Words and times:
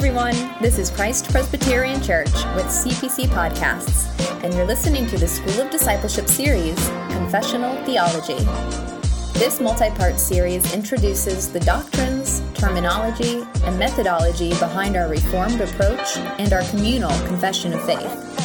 everyone. 0.00 0.34
This 0.62 0.78
is 0.78 0.88
Christ 0.88 1.30
Presbyterian 1.30 2.00
Church 2.00 2.32
with 2.54 2.64
CPC 2.64 3.26
Podcasts, 3.26 4.08
and 4.42 4.54
you're 4.54 4.64
listening 4.64 5.06
to 5.08 5.18
the 5.18 5.28
School 5.28 5.60
of 5.60 5.70
Discipleship 5.70 6.26
series, 6.26 6.74
Confessional 7.10 7.76
Theology. 7.84 8.42
This 9.38 9.60
multi 9.60 9.90
part 9.90 10.18
series 10.18 10.72
introduces 10.72 11.52
the 11.52 11.60
doctrines, 11.60 12.40
terminology, 12.54 13.42
and 13.64 13.78
methodology 13.78 14.48
behind 14.58 14.96
our 14.96 15.06
Reformed 15.06 15.60
approach 15.60 16.16
and 16.16 16.50
our 16.54 16.62
communal 16.70 17.10
confession 17.26 17.74
of 17.74 17.82
faith. 17.84 18.40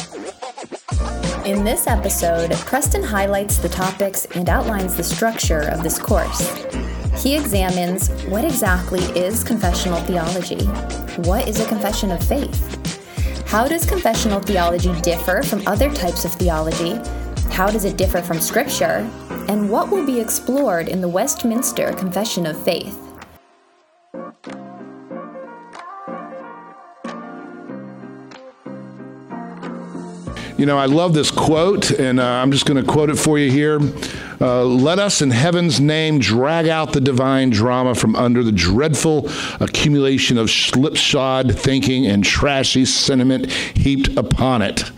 In 1.46 1.64
this 1.64 1.86
episode, 1.86 2.52
Preston 2.66 3.02
highlights 3.02 3.56
the 3.56 3.70
topics 3.70 4.26
and 4.34 4.50
outlines 4.50 4.94
the 4.94 5.04
structure 5.04 5.70
of 5.70 5.82
this 5.82 5.98
course. 5.98 6.75
He 7.18 7.34
examines 7.34 8.10
what 8.26 8.44
exactly 8.44 9.00
is 9.18 9.42
confessional 9.42 10.00
theology? 10.02 10.64
What 11.22 11.48
is 11.48 11.60
a 11.60 11.66
confession 11.66 12.10
of 12.12 12.22
faith? 12.22 12.62
How 13.46 13.66
does 13.66 13.86
confessional 13.86 14.40
theology 14.40 14.92
differ 15.00 15.42
from 15.42 15.66
other 15.66 15.92
types 15.92 16.24
of 16.24 16.32
theology? 16.32 17.00
How 17.50 17.70
does 17.70 17.84
it 17.84 17.96
differ 17.96 18.20
from 18.20 18.40
Scripture? 18.40 19.08
And 19.48 19.70
what 19.70 19.90
will 19.90 20.04
be 20.04 20.20
explored 20.20 20.88
in 20.88 21.00
the 21.00 21.08
Westminster 21.08 21.92
Confession 21.92 22.44
of 22.46 22.62
Faith? 22.62 23.05
You 30.58 30.64
know, 30.64 30.78
I 30.78 30.86
love 30.86 31.12
this 31.12 31.30
quote, 31.30 31.90
and 31.90 32.18
uh, 32.18 32.24
I'm 32.24 32.50
just 32.50 32.64
going 32.64 32.82
to 32.82 32.90
quote 32.90 33.10
it 33.10 33.16
for 33.16 33.38
you 33.38 33.50
here. 33.50 33.78
Uh, 34.40 34.64
Let 34.64 34.98
us 34.98 35.20
in 35.20 35.30
heaven's 35.30 35.80
name 35.80 36.18
drag 36.18 36.66
out 36.66 36.94
the 36.94 37.00
divine 37.00 37.50
drama 37.50 37.94
from 37.94 38.16
under 38.16 38.42
the 38.42 38.52
dreadful 38.52 39.28
accumulation 39.60 40.38
of 40.38 40.50
slipshod 40.50 41.54
thinking 41.54 42.06
and 42.06 42.24
trashy 42.24 42.86
sentiment 42.86 43.52
heaped 43.52 44.16
upon 44.16 44.62
it, 44.62 44.90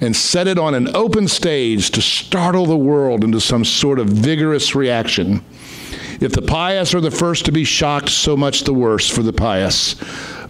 and 0.00 0.16
set 0.16 0.48
it 0.48 0.58
on 0.58 0.74
an 0.74 0.94
open 0.96 1.28
stage 1.28 1.92
to 1.92 2.02
startle 2.02 2.66
the 2.66 2.76
world 2.76 3.22
into 3.22 3.40
some 3.40 3.64
sort 3.64 4.00
of 4.00 4.08
vigorous 4.08 4.74
reaction. 4.74 5.44
If 6.18 6.32
the 6.32 6.42
pious 6.42 6.94
are 6.94 7.00
the 7.00 7.12
first 7.12 7.44
to 7.44 7.52
be 7.52 7.62
shocked, 7.62 8.08
so 8.08 8.36
much 8.36 8.64
the 8.64 8.74
worse 8.74 9.08
for 9.08 9.22
the 9.22 9.32
pious. 9.32 9.94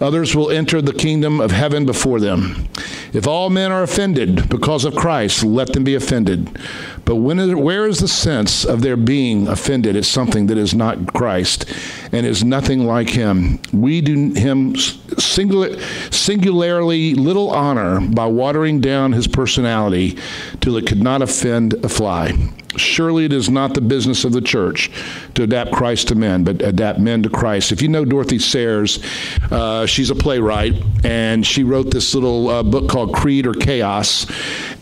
Others 0.01 0.35
will 0.35 0.51
enter 0.51 0.81
the 0.81 0.93
kingdom 0.93 1.41
of 1.41 1.51
heaven 1.51 1.85
before 1.85 2.21
them. 2.21 2.69
If 3.13 3.27
all 3.27 3.51
men 3.51 3.73
are 3.73 3.83
offended 3.83 4.49
because 4.49 4.85
of 4.85 4.95
Christ, 4.95 5.45
let 5.45 5.73
them 5.73 5.85
be 5.85 5.95
offended. 5.95 6.59
But 7.05 7.17
when, 7.17 7.59
where 7.59 7.87
is 7.87 8.01
the 8.01 8.09
sense 8.09 8.65
of 8.65 8.83
their 8.83 8.97
being 8.97 9.47
offended 9.49 9.97
at 9.97 10.05
something 10.05 10.47
that 10.47 10.59
is 10.59 10.75
not 10.75 11.13
Christ 11.13 11.67
and 12.13 12.27
is 12.27 12.43
nothing 12.43 12.85
like 12.85 13.11
him? 13.11 13.61
We 13.73 14.01
do 14.01 14.33
him 14.33 14.77
singular, 14.77 15.81
singularly 16.11 17.15
little 17.15 17.51
honor 17.51 18.01
by 18.01 18.27
watering 18.27 18.81
down 18.81 19.13
his 19.13 19.29
personality 19.29 20.19
till 20.61 20.77
it 20.77 20.87
could 20.87 21.03
not 21.03 21.23
offend 21.23 21.75
a 21.85 21.89
fly. 21.89 22.33
Surely 22.79 23.25
it 23.25 23.33
is 23.33 23.49
not 23.49 23.75
the 23.75 23.81
business 23.81 24.25
of 24.25 24.33
the 24.33 24.41
church 24.41 24.91
to 25.35 25.43
adapt 25.43 25.73
Christ 25.73 26.09
to 26.09 26.15
men, 26.15 26.45
but 26.45 26.63
adapt 26.63 26.99
men 26.99 27.23
to 27.23 27.31
Christ. 27.31 27.73
If 27.73 27.83
you 27.83 27.89
know 27.89 28.05
Dorothy 28.05 28.39
Sayers, 28.39 29.03
uh, 29.51 29.87
she's 29.87 30.11
a 30.11 30.15
playwright, 30.15 30.75
and 31.05 31.47
she 31.47 31.65
wrote 31.65 31.91
this 31.91 32.15
little 32.15 32.49
uh, 32.49 32.63
book 32.63 32.89
called 32.89 33.15
Creed 33.15 33.47
or 33.47 33.55
Chaos. 33.55 34.27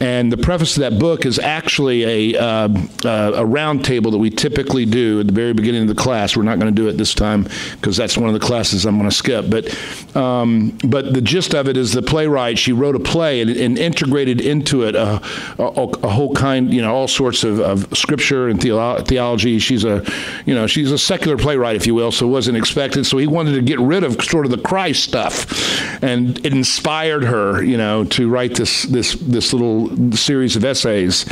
And 0.04 0.30
the 0.30 0.36
preface 0.36 0.74
to 0.74 0.80
that 0.80 0.98
book 0.98 1.24
is 1.24 1.38
actually 1.38 2.34
a, 2.34 2.38
uh, 2.38 2.68
uh 3.06 3.32
a 3.36 3.46
round 3.46 3.86
table 3.86 4.10
that 4.10 4.18
we 4.18 4.28
typically 4.28 4.84
do 4.84 5.20
at 5.20 5.28
the 5.28 5.32
very 5.32 5.54
beginning 5.54 5.80
of 5.80 5.88
the 5.88 5.94
class. 5.94 6.36
We're 6.36 6.42
not 6.42 6.58
going 6.58 6.74
to 6.74 6.82
do 6.82 6.88
it 6.88 6.98
this 6.98 7.14
time 7.14 7.48
because 7.80 7.96
that's 7.96 8.18
one 8.18 8.28
of 8.28 8.34
the 8.38 8.46
classes 8.46 8.84
I'm 8.84 8.98
going 8.98 9.08
to 9.08 9.16
skip. 9.16 9.48
But, 9.48 9.74
um, 10.14 10.76
but 10.84 11.14
the 11.14 11.22
gist 11.22 11.54
of 11.54 11.68
it 11.68 11.78
is 11.78 11.92
the 11.92 12.02
playwright, 12.02 12.58
she 12.58 12.70
wrote 12.70 12.96
a 12.96 13.00
play 13.00 13.40
and, 13.40 13.50
and 13.50 13.78
integrated 13.78 14.42
into 14.42 14.82
it 14.82 14.94
a, 14.94 15.22
a, 15.58 15.62
a, 15.62 16.08
whole 16.10 16.34
kind, 16.34 16.70
you 16.70 16.82
know, 16.82 16.94
all 16.94 17.08
sorts 17.08 17.42
of, 17.42 17.58
of 17.60 17.96
scripture 17.96 18.48
and 18.48 18.60
theolo- 18.60 19.08
theology. 19.08 19.58
She's 19.58 19.84
a, 19.84 20.04
you 20.44 20.54
know, 20.54 20.66
she's 20.66 20.92
a 20.92 20.98
secular 20.98 21.38
playwright, 21.38 21.76
if 21.76 21.86
you 21.86 21.94
will, 21.94 22.12
so 22.12 22.26
it 22.26 22.30
wasn't 22.30 22.58
expected. 22.58 23.06
So 23.06 23.16
he 23.16 23.26
wanted 23.26 23.54
to 23.54 23.62
get 23.62 23.80
rid 23.80 24.04
of 24.04 24.22
sort 24.22 24.44
of 24.44 24.50
the 24.50 24.58
Christ 24.58 25.02
stuff, 25.02 26.02
and 26.02 26.38
it 26.44 26.52
inspired 26.52 27.24
her, 27.24 27.62
you 27.62 27.78
know, 27.78 28.04
to 28.04 28.28
write 28.28 28.56
this 28.56 28.82
this 28.82 29.14
this 29.14 29.54
little 29.54 29.93
series 30.16 30.56
of 30.56 30.64
essays. 30.64 31.26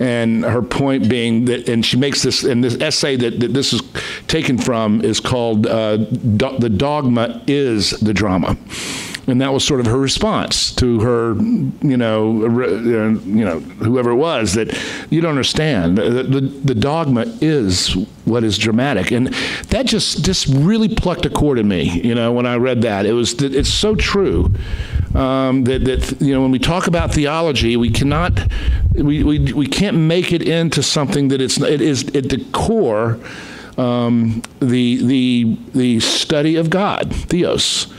And 0.00 0.44
her 0.44 0.62
point 0.62 1.08
being 1.08 1.46
that, 1.46 1.68
and 1.68 1.84
she 1.84 1.96
makes 1.96 2.22
this, 2.22 2.44
and 2.44 2.62
this 2.62 2.80
essay 2.80 3.16
that, 3.16 3.40
that 3.40 3.54
this 3.54 3.72
is 3.72 3.82
taken 4.26 4.58
from 4.58 5.00
is 5.02 5.20
called 5.20 5.66
uh, 5.66 5.96
Do- 5.96 6.58
"The 6.58 6.70
Dogma 6.70 7.42
is 7.46 7.90
the 7.90 8.14
Drama." 8.14 8.56
And 9.26 9.40
that 9.40 9.52
was 9.52 9.64
sort 9.64 9.80
of 9.80 9.86
her 9.86 9.98
response 9.98 10.72
to 10.76 11.00
her, 11.00 11.34
you 11.34 11.96
know, 11.96 12.46
you 12.46 13.44
know, 13.44 13.60
whoever 13.60 14.10
it 14.10 14.16
was 14.16 14.54
that 14.54 14.76
you 15.10 15.20
don't 15.20 15.30
understand. 15.30 15.98
The, 15.98 16.22
the, 16.22 16.40
the, 16.40 16.74
dogma 16.74 17.24
is 17.40 17.96
what 18.24 18.44
is 18.44 18.56
dramatic, 18.56 19.10
and 19.10 19.28
that 19.68 19.86
just 19.86 20.24
just 20.24 20.46
really 20.48 20.88
plucked 20.88 21.26
a 21.26 21.30
chord 21.30 21.58
in 21.58 21.66
me. 21.66 22.00
You 22.02 22.14
know, 22.14 22.32
when 22.32 22.46
I 22.46 22.56
read 22.56 22.82
that, 22.82 23.06
it 23.06 23.12
was 23.12 23.34
it's 23.42 23.72
so 23.72 23.94
true. 23.96 24.54
Um, 25.14 25.64
that, 25.64 25.84
that 25.84 26.20
you 26.20 26.34
know 26.34 26.42
when 26.42 26.50
we 26.50 26.58
talk 26.58 26.86
about 26.86 27.12
theology, 27.12 27.76
we 27.76 27.90
cannot 27.90 28.38
we, 28.94 29.24
we, 29.24 29.52
we 29.52 29.66
can't 29.66 29.96
make 29.96 30.32
it 30.32 30.42
into 30.42 30.82
something 30.82 31.28
that 31.28 31.40
it's 31.40 31.58
it 31.60 31.80
is 31.80 32.04
at 32.14 32.28
the 32.28 32.44
core 32.52 33.18
um, 33.78 34.42
the 34.60 35.04
the 35.04 35.58
the 35.74 36.00
study 36.00 36.56
of 36.56 36.70
God, 36.70 37.12
theos. 37.12 37.92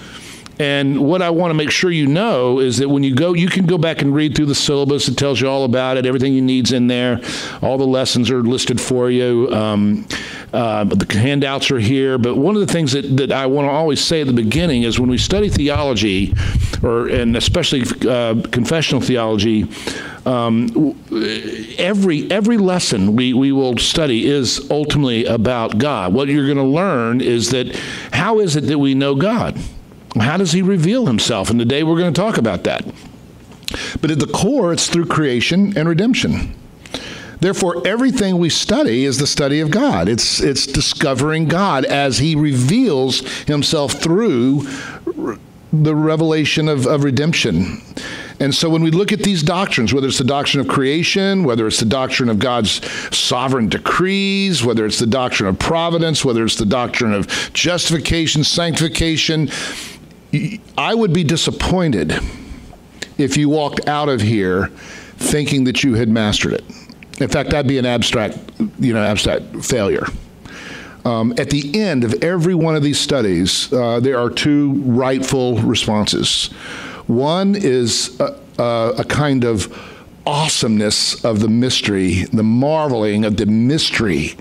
And 0.60 1.00
what 1.00 1.22
I 1.22 1.30
want 1.30 1.52
to 1.52 1.54
make 1.54 1.70
sure 1.70 1.92
you 1.92 2.08
know 2.08 2.60
is 2.60 2.78
that 2.78 2.90
when 2.90 3.04
you 3.04 3.14
go, 3.14 3.34
you 3.34 3.48
can 3.48 3.66
go 3.66 3.78
back 3.78 4.02
and 4.02 4.14
read 4.14 4.36
through 4.36 4.48
the 4.48 4.56
syllabus. 4.56 5.08
It 5.08 5.16
tells 5.16 5.40
you 5.40 5.48
all 5.48 5.66
about 5.66 5.98
it. 5.98 6.06
Everything 6.06 6.34
you 6.34 6.42
need's 6.42 6.72
in 6.72 6.88
there. 6.88 7.22
All 7.62 7.78
the 7.78 7.86
lessons 7.86 8.32
are 8.32 8.42
listed 8.42 8.82
for 8.82 9.12
you. 9.12 9.52
Um, 9.52 10.08
uh, 10.54 10.86
the 10.86 11.18
handouts 11.18 11.70
are 11.70 11.80
here. 11.80 12.18
But 12.18 12.38
one 12.38 12.56
of 12.56 12.66
the 12.66 12.72
things 12.72 12.94
that, 12.94 13.18
that 13.18 13.32
I 13.32 13.46
want 13.46 13.68
to 13.68 13.72
always 13.72 14.02
say 14.02 14.22
at 14.22 14.28
the 14.28 14.34
beginning 14.34 14.84
is 14.84 15.00
when 15.00 15.10
we 15.10 15.18
study 15.18 15.50
theology, 15.50 16.34
or 16.82 17.08
and 17.08 17.36
especially 17.36 17.84
uh, 18.10 18.42
confessional 18.52 19.02
theology, 19.02 19.68
um, 20.26 20.96
every 21.78 22.30
every 22.32 22.58
lesson 22.58 23.16
we, 23.16 23.34
we 23.34 23.52
will 23.52 23.78
study 23.78 24.26
is 24.26 24.70
ultimately 24.72 25.26
about 25.26 25.78
God. 25.78 26.14
What 26.14 26.30
you're 26.30 26.46
going 26.46 26.58
to 26.58 26.64
learn 26.64 27.22
is 27.22 27.52
that 27.52 27.76
how 28.12 28.40
is 28.40 28.56
it 28.56 28.62
that 28.62 28.80
we 28.80 28.96
know 28.96 29.14
God? 29.14 29.58
How 30.20 30.38
does 30.38 30.52
he 30.52 30.62
reveal 30.62 31.06
himself? 31.06 31.50
And 31.50 31.60
today 31.60 31.84
we're 31.84 31.98
going 31.98 32.14
to 32.14 32.22
talk 32.22 32.38
about 32.38 32.64
that. 32.64 32.86
But 34.02 34.12
at 34.12 34.20
the 34.20 34.28
core, 34.28 34.74
it's 34.74 34.88
through 34.88 35.08
creation 35.08 35.78
and 35.78 35.90
redemption. 35.90 36.56
Therefore, 37.40 37.86
everything 37.86 38.40
we 38.40 38.50
study 38.50 39.06
is 39.06 39.20
the 39.20 39.28
study 39.28 39.60
of 39.60 39.70
God. 39.70 40.10
It's, 40.10 40.40
it's 40.40 40.66
discovering 40.66 41.48
God 41.48 41.86
as 41.86 42.18
He 42.18 42.36
reveals 42.36 43.20
Himself 43.44 43.94
through 43.94 44.68
the 45.72 45.96
revelation 45.96 46.68
of, 46.68 46.88
of 46.88 47.04
redemption. 47.04 47.82
And 48.40 48.54
so 48.54 48.70
when 48.70 48.84
we 48.84 48.92
look 48.92 49.12
at 49.12 49.20
these 49.20 49.42
doctrines, 49.42 49.94
whether 49.94 50.08
it's 50.08 50.20
the 50.20 50.24
doctrine 50.24 50.62
of 50.62 50.68
creation, 50.68 51.44
whether 51.44 51.66
it's 51.66 51.80
the 51.80 51.86
doctrine 51.86 52.30
of 52.30 52.38
God's 52.40 52.86
sovereign 53.16 53.68
decrees, 53.68 54.64
whether 54.64 54.86
it's 54.86 55.00
the 55.00 55.08
doctrine 55.08 55.50
of 55.50 55.58
providence, 55.58 56.24
whether 56.24 56.46
it's 56.46 56.56
the 56.56 56.66
doctrine 56.66 57.14
of 57.14 57.28
justification, 57.54 58.44
sanctification, 58.44 59.50
I 60.78 60.94
would 60.94 61.14
be 61.14 61.24
disappointed 61.24 62.20
if 63.18 63.38
you 63.38 63.50
walked 63.50 63.88
out 63.88 64.10
of 64.10 64.22
here 64.22 64.68
thinking 65.18 65.64
that 65.64 65.84
you 65.84 65.96
had 65.96 66.10
mastered 66.10 66.54
it. 66.54 66.64
In 67.20 67.30
fact, 67.30 67.50
that'd 67.50 67.68
be 67.68 67.78
an 67.78 67.86
abstract, 67.86 68.38
you 68.80 68.94
know, 68.94 69.04
abstract 69.04 69.64
failure. 69.64 70.06
Um, 71.06 71.34
at 71.38 71.50
the 71.50 71.80
end 71.80 72.04
of 72.04 72.22
every 72.24 72.54
one 72.54 72.76
of 72.76 72.84
these 72.84 73.00
studies, 73.00 73.72
uh, 73.72 74.00
there 74.00 74.20
are 74.20 74.30
two 74.30 74.74
rightful 74.84 75.58
responses. 75.60 76.48
One 77.08 77.56
is 77.56 78.20
a, 78.20 78.38
a, 78.60 78.94
a 79.00 79.04
kind 79.06 79.46
of 79.46 79.74
awesomeness 80.26 81.24
of 81.24 81.40
the 81.40 81.48
mystery, 81.48 82.24
the 82.34 82.44
marveling 82.44 83.24
of 83.24 83.38
the 83.38 83.46
mystery 83.46 84.36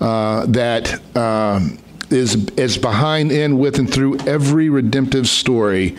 uh, 0.00 0.44
that 0.46 1.00
um, 1.16 1.78
is 2.12 2.34
is 2.56 2.78
behind, 2.78 3.32
in, 3.32 3.58
with, 3.58 3.78
and 3.78 3.92
through 3.92 4.18
every 4.20 4.68
redemptive 4.68 5.26
story 5.28 5.96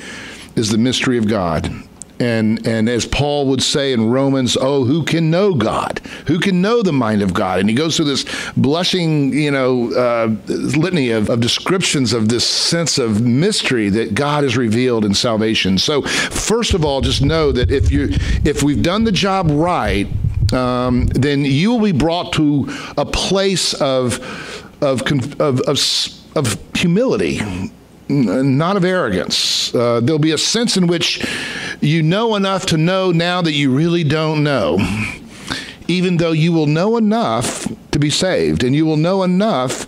is 0.56 0.70
the 0.70 0.78
mystery 0.78 1.18
of 1.18 1.28
God. 1.28 1.72
And, 2.20 2.66
and 2.66 2.88
as 2.88 3.06
Paul 3.06 3.48
would 3.48 3.62
say 3.62 3.92
in 3.92 4.10
Romans, 4.10 4.56
oh, 4.56 4.86
who 4.86 5.04
can 5.04 5.32
know 5.32 5.56
God? 5.56 6.00
Who 6.28 6.40
can 6.40 6.62
know 6.62 6.82
the 6.82 6.94
mind 6.94 7.22
of 7.22 7.34
God? 7.34 7.60
And 7.60 7.68
he 7.68 7.76
goes 7.76 7.98
through 7.98 8.06
this 8.06 8.26
blushing, 8.56 9.34
you 9.34 9.52
know, 9.52 9.92
uh, 9.92 10.28
litany 10.48 11.10
of, 11.10 11.30
of 11.30 11.42
descriptions 11.42 12.14
of 12.14 12.30
this 12.30 12.48
sense 12.48 12.98
of 12.98 13.22
mystery 13.22 13.90
that 13.90 14.14
God 14.14 14.44
has 14.44 14.56
revealed 14.56 15.06
in 15.06 15.14
salvation. 15.14 15.78
So, 15.78 16.04
first 16.04 16.74
of 16.74 16.86
all, 16.86 17.02
just 17.02 17.22
know 17.22 17.52
that 17.52 17.72
if 17.72 17.92
you 17.92 18.10
if 18.46 18.64
we've 18.64 18.84
done 18.84 19.04
the 19.04 19.12
job 19.12 19.50
right, 19.50 20.08
um, 20.54 21.08
then 21.08 21.44
you 21.44 21.72
will 21.72 21.82
be 21.82 21.92
brought 21.92 22.32
to 22.34 22.68
a 22.96 23.06
place 23.06 23.74
of 23.74 24.63
of, 24.84 25.02
of, 25.40 25.62
of, 25.62 25.80
of 26.36 26.76
humility 26.76 27.40
not 28.10 28.78
of 28.78 28.84
arrogance. 28.84 29.74
Uh, 29.74 30.00
there'll 30.02 30.20
be 30.20 30.32
a 30.32 30.38
sense 30.38 30.78
in 30.78 30.88
which 30.88 31.26
you 31.82 32.04
know 32.04 32.36
enough 32.36 32.66
to 32.68 32.78
know 32.78 33.12
now 33.12 33.42
that 33.42 33.54
you 33.54 33.74
really 33.74 34.04
don't 34.04 34.44
know, 34.44 34.78
even 35.88 36.18
though 36.18 36.32
you 36.32 36.52
will 36.52 36.68
know 36.68 36.98
enough 36.98 37.68
to 37.92 38.00
be 38.00 38.10
saved 38.10 38.64
and 38.64 38.76
you 38.76 38.86
will 38.86 38.98
know 38.98 39.24
enough 39.24 39.88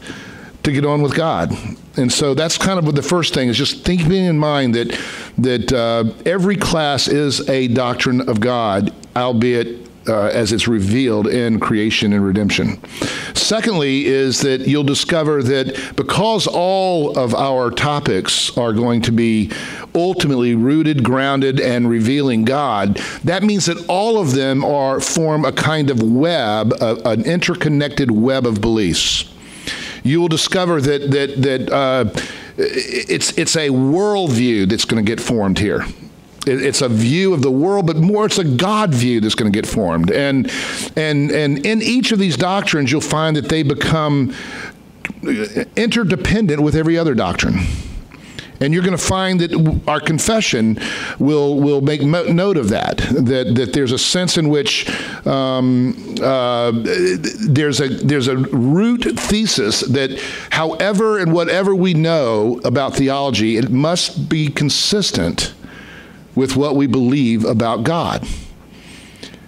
to 0.64 0.72
get 0.72 0.86
on 0.86 1.02
with 1.02 1.14
God. 1.14 1.54
And 1.98 2.12
so 2.12 2.34
that's 2.34 2.58
kind 2.58 2.78
of 2.80 2.86
what 2.86 2.96
the 2.96 3.04
first 3.04 3.34
thing 3.34 3.48
is 3.48 3.58
just 3.58 3.86
keeping 3.86 4.12
in 4.26 4.38
mind 4.38 4.76
that 4.76 5.00
that 5.38 5.72
uh, 5.72 6.12
every 6.26 6.56
class 6.56 7.08
is 7.08 7.48
a 7.50 7.68
doctrine 7.68 8.28
of 8.30 8.40
God, 8.40 8.94
albeit 9.16 9.85
uh, 10.08 10.28
as 10.28 10.52
it's 10.52 10.68
revealed 10.68 11.28
in 11.28 11.60
creation 11.60 12.14
and 12.14 12.26
redemption. 12.26 12.80
Secondly, 13.34 14.06
is 14.06 14.42
that 14.42 14.68
you'll 14.68 14.84
discover 14.84 15.42
that 15.44 15.96
because 15.96 16.48
all 16.48 17.18
of 17.18 17.34
our 17.34 17.72
topics 17.72 18.56
are 18.58 18.74
going 18.74 19.02
to 19.02 19.12
be 19.12 19.52
ultimately 19.94 20.56
rooted, 20.56 21.04
grounded, 21.04 21.60
and 21.60 21.90
revealing 21.90 22.46
God, 22.46 22.96
that 23.24 23.44
means 23.44 23.66
that 23.66 23.84
all 23.88 24.20
of 24.20 24.34
them 24.34 24.64
are 24.64 25.00
form 25.00 25.46
a 25.46 25.52
kind 25.52 25.90
of 25.90 26.02
web, 26.02 26.74
a, 26.82 26.96
an 27.08 27.26
interconnected 27.26 28.12
web 28.12 28.46
of 28.46 28.62
beliefs. 28.62 29.32
You 30.04 30.22
will 30.22 30.28
discover 30.28 30.82
that 30.82 31.12
that 31.12 31.42
that. 31.42 31.72
Uh, 31.72 32.06
it's 32.58 33.38
it's 33.38 33.58
a 33.58 33.68
worldview 33.68 34.70
that's 34.70 34.86
going 34.86 35.04
to 35.04 35.06
get 35.06 35.20
formed 35.20 35.60
here 35.60 35.86
it's 36.46 36.82
a 36.82 36.90
view 36.90 37.34
of 37.34 37.42
the 37.42 37.52
world, 37.52 37.88
but 37.88 37.98
more 37.98 38.26
it's 38.26 38.38
a 38.38 38.44
God 38.44 38.94
view 38.94 39.20
that's 39.20 39.36
going 39.36 39.52
to 39.52 39.56
get 39.56 39.68
formed. 39.68 40.12
And 40.12 40.52
and 40.96 41.32
and 41.32 41.66
in 41.66 41.82
each 41.82 42.12
of 42.12 42.20
these 42.20 42.38
doctrines, 42.38 42.92
you'll 42.92 43.02
find 43.02 43.36
that 43.36 43.50
they 43.50 43.64
become 43.64 44.34
interdependent 45.76 46.62
with 46.62 46.76
every 46.76 46.98
other 46.98 47.16
doctrine. 47.16 47.60
And 48.62 48.74
you're 48.74 48.84
going 48.84 48.98
to 48.98 49.04
find 49.04 49.42
that 49.42 49.84
our 49.86 50.00
confession 50.00 50.80
will 51.20 51.60
will 51.60 51.82
make 51.82 52.02
note 52.02 52.58
of 52.58 52.70
that. 52.70 52.98
That 52.98 53.54
that 53.56 53.74
there's 53.74 53.92
a 53.92 53.98
sense 53.98 54.38
in 54.38 54.48
which 54.48 54.90
um, 55.28 56.16
uh, 56.22 56.72
there's 56.74 57.82
a 57.82 57.90
there's 57.90 58.30
a 58.30 58.38
root 58.38 59.04
thesis 59.20 59.82
that, 59.82 60.18
however 60.52 61.20
and 61.20 61.34
whatever 61.34 61.76
we 61.76 61.94
know 61.94 62.62
about 62.64 62.96
theology, 62.96 63.58
it 63.58 63.72
must 63.72 64.30
be 64.30 64.48
consistent 64.48 65.54
with 66.36 66.56
what 66.56 66.76
we 66.76 66.88
believe 66.88 67.46
about 67.46 67.84
God. 67.84 68.28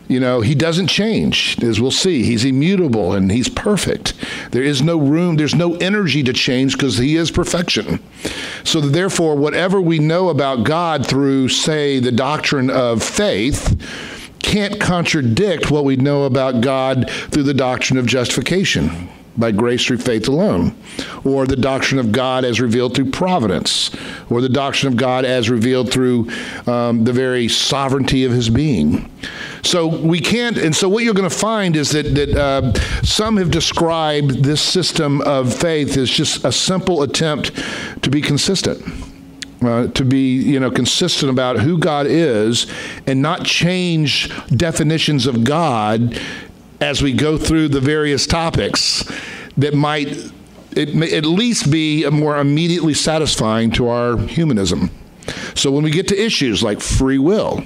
You 0.08 0.22
know, 0.22 0.40
he 0.40 0.56
doesn't 0.56 0.88
change, 0.88 1.62
as 1.62 1.82
we'll 1.82 1.92
see. 1.92 2.24
He's 2.24 2.46
immutable 2.46 3.12
and 3.12 3.30
he's 3.30 3.50
perfect. 3.50 4.14
There 4.52 4.64
is 4.64 4.82
no 4.82 4.98
room, 4.98 5.36
there's 5.36 5.54
no 5.54 5.76
energy 5.76 6.24
to 6.24 6.32
change 6.32 6.74
because 6.74 6.98
he 6.98 7.18
is 7.18 7.30
perfection. 7.30 8.00
So, 8.64 8.80
therefore, 8.80 9.36
whatever 9.36 9.82
we 9.82 10.00
know 10.00 10.30
about 10.30 10.64
God 10.64 11.06
through, 11.06 11.50
say, 11.50 12.00
the 12.00 12.14
doctrine 12.14 12.70
of 12.70 13.04
faith, 13.04 13.76
can't 14.40 14.80
contradict 14.80 15.70
what 15.70 15.84
we 15.84 15.98
know 15.98 16.24
about 16.24 16.62
God 16.62 17.10
through 17.10 17.44
the 17.44 17.54
doctrine 17.54 18.00
of 18.00 18.06
justification 18.06 19.10
by 19.38 19.52
grace 19.52 19.86
through 19.86 20.00
faith 20.00 20.28
alone, 20.28 20.76
or 21.24 21.46
the 21.46 21.56
doctrine 21.56 22.00
of 22.00 22.12
God 22.12 22.44
as 22.44 22.60
revealed 22.60 22.96
through 22.96 23.12
providence, 23.12 23.96
or 24.30 24.42
the 24.42 24.50
doctrine 24.50 24.92
of 24.92 24.98
God 24.98 25.26
as 25.26 25.50
revealed 25.50 25.92
through 25.92 26.30
um, 26.66 27.04
the 27.04 27.14
very 27.14 27.48
sovereignty 27.48 28.26
of 28.26 28.32
his 28.32 28.50
being. 28.50 29.12
So 29.64 29.88
we 29.88 30.20
can't, 30.20 30.58
and 30.58 30.76
so 30.76 30.90
what 30.90 31.04
you're 31.04 31.14
going 31.14 31.30
to 31.30 31.36
find 31.36 31.76
is 31.76 31.92
that, 31.92 32.16
that 32.16 32.38
uh, 32.38 32.74
some 33.04 33.38
have 33.38 33.52
described 33.52 34.44
this 34.44 34.62
system 34.62 35.22
of 35.22 35.54
faith 35.54 35.98
as 35.98 36.10
just 36.10 36.44
a 36.46 36.52
simple 36.52 37.04
attempt 37.04 37.52
to 38.02 38.10
be 38.10 38.22
consistent. 38.22 38.82
Uh, 39.60 39.88
to 39.88 40.06
be 40.06 40.36
you 40.36 40.60
know 40.60 40.70
consistent 40.70 41.32
about 41.32 41.58
who 41.58 41.80
God 41.80 42.06
is 42.06 42.68
and 43.08 43.24
not 43.24 43.44
change 43.44 44.32
definitions 44.56 45.26
of 45.26 45.44
God 45.44 46.22
as 46.80 47.02
we 47.02 47.14
go 47.14 47.38
through 47.38 47.70
the 47.70 47.82
various 47.82 48.28
topics 48.28 49.10
that 49.58 49.74
might 49.74 50.10
at 50.76 51.26
least 51.26 51.72
be 51.72 52.08
more 52.10 52.38
immediately 52.38 52.94
satisfying 52.94 53.72
to 53.72 53.88
our 53.88 54.18
humanism. 54.18 54.92
So 55.56 55.72
when 55.72 55.84
we 55.84 55.92
get 55.92 56.08
to 56.10 56.16
issues 56.24 56.62
like 56.62 56.80
free 56.80 57.18
will 57.18 57.64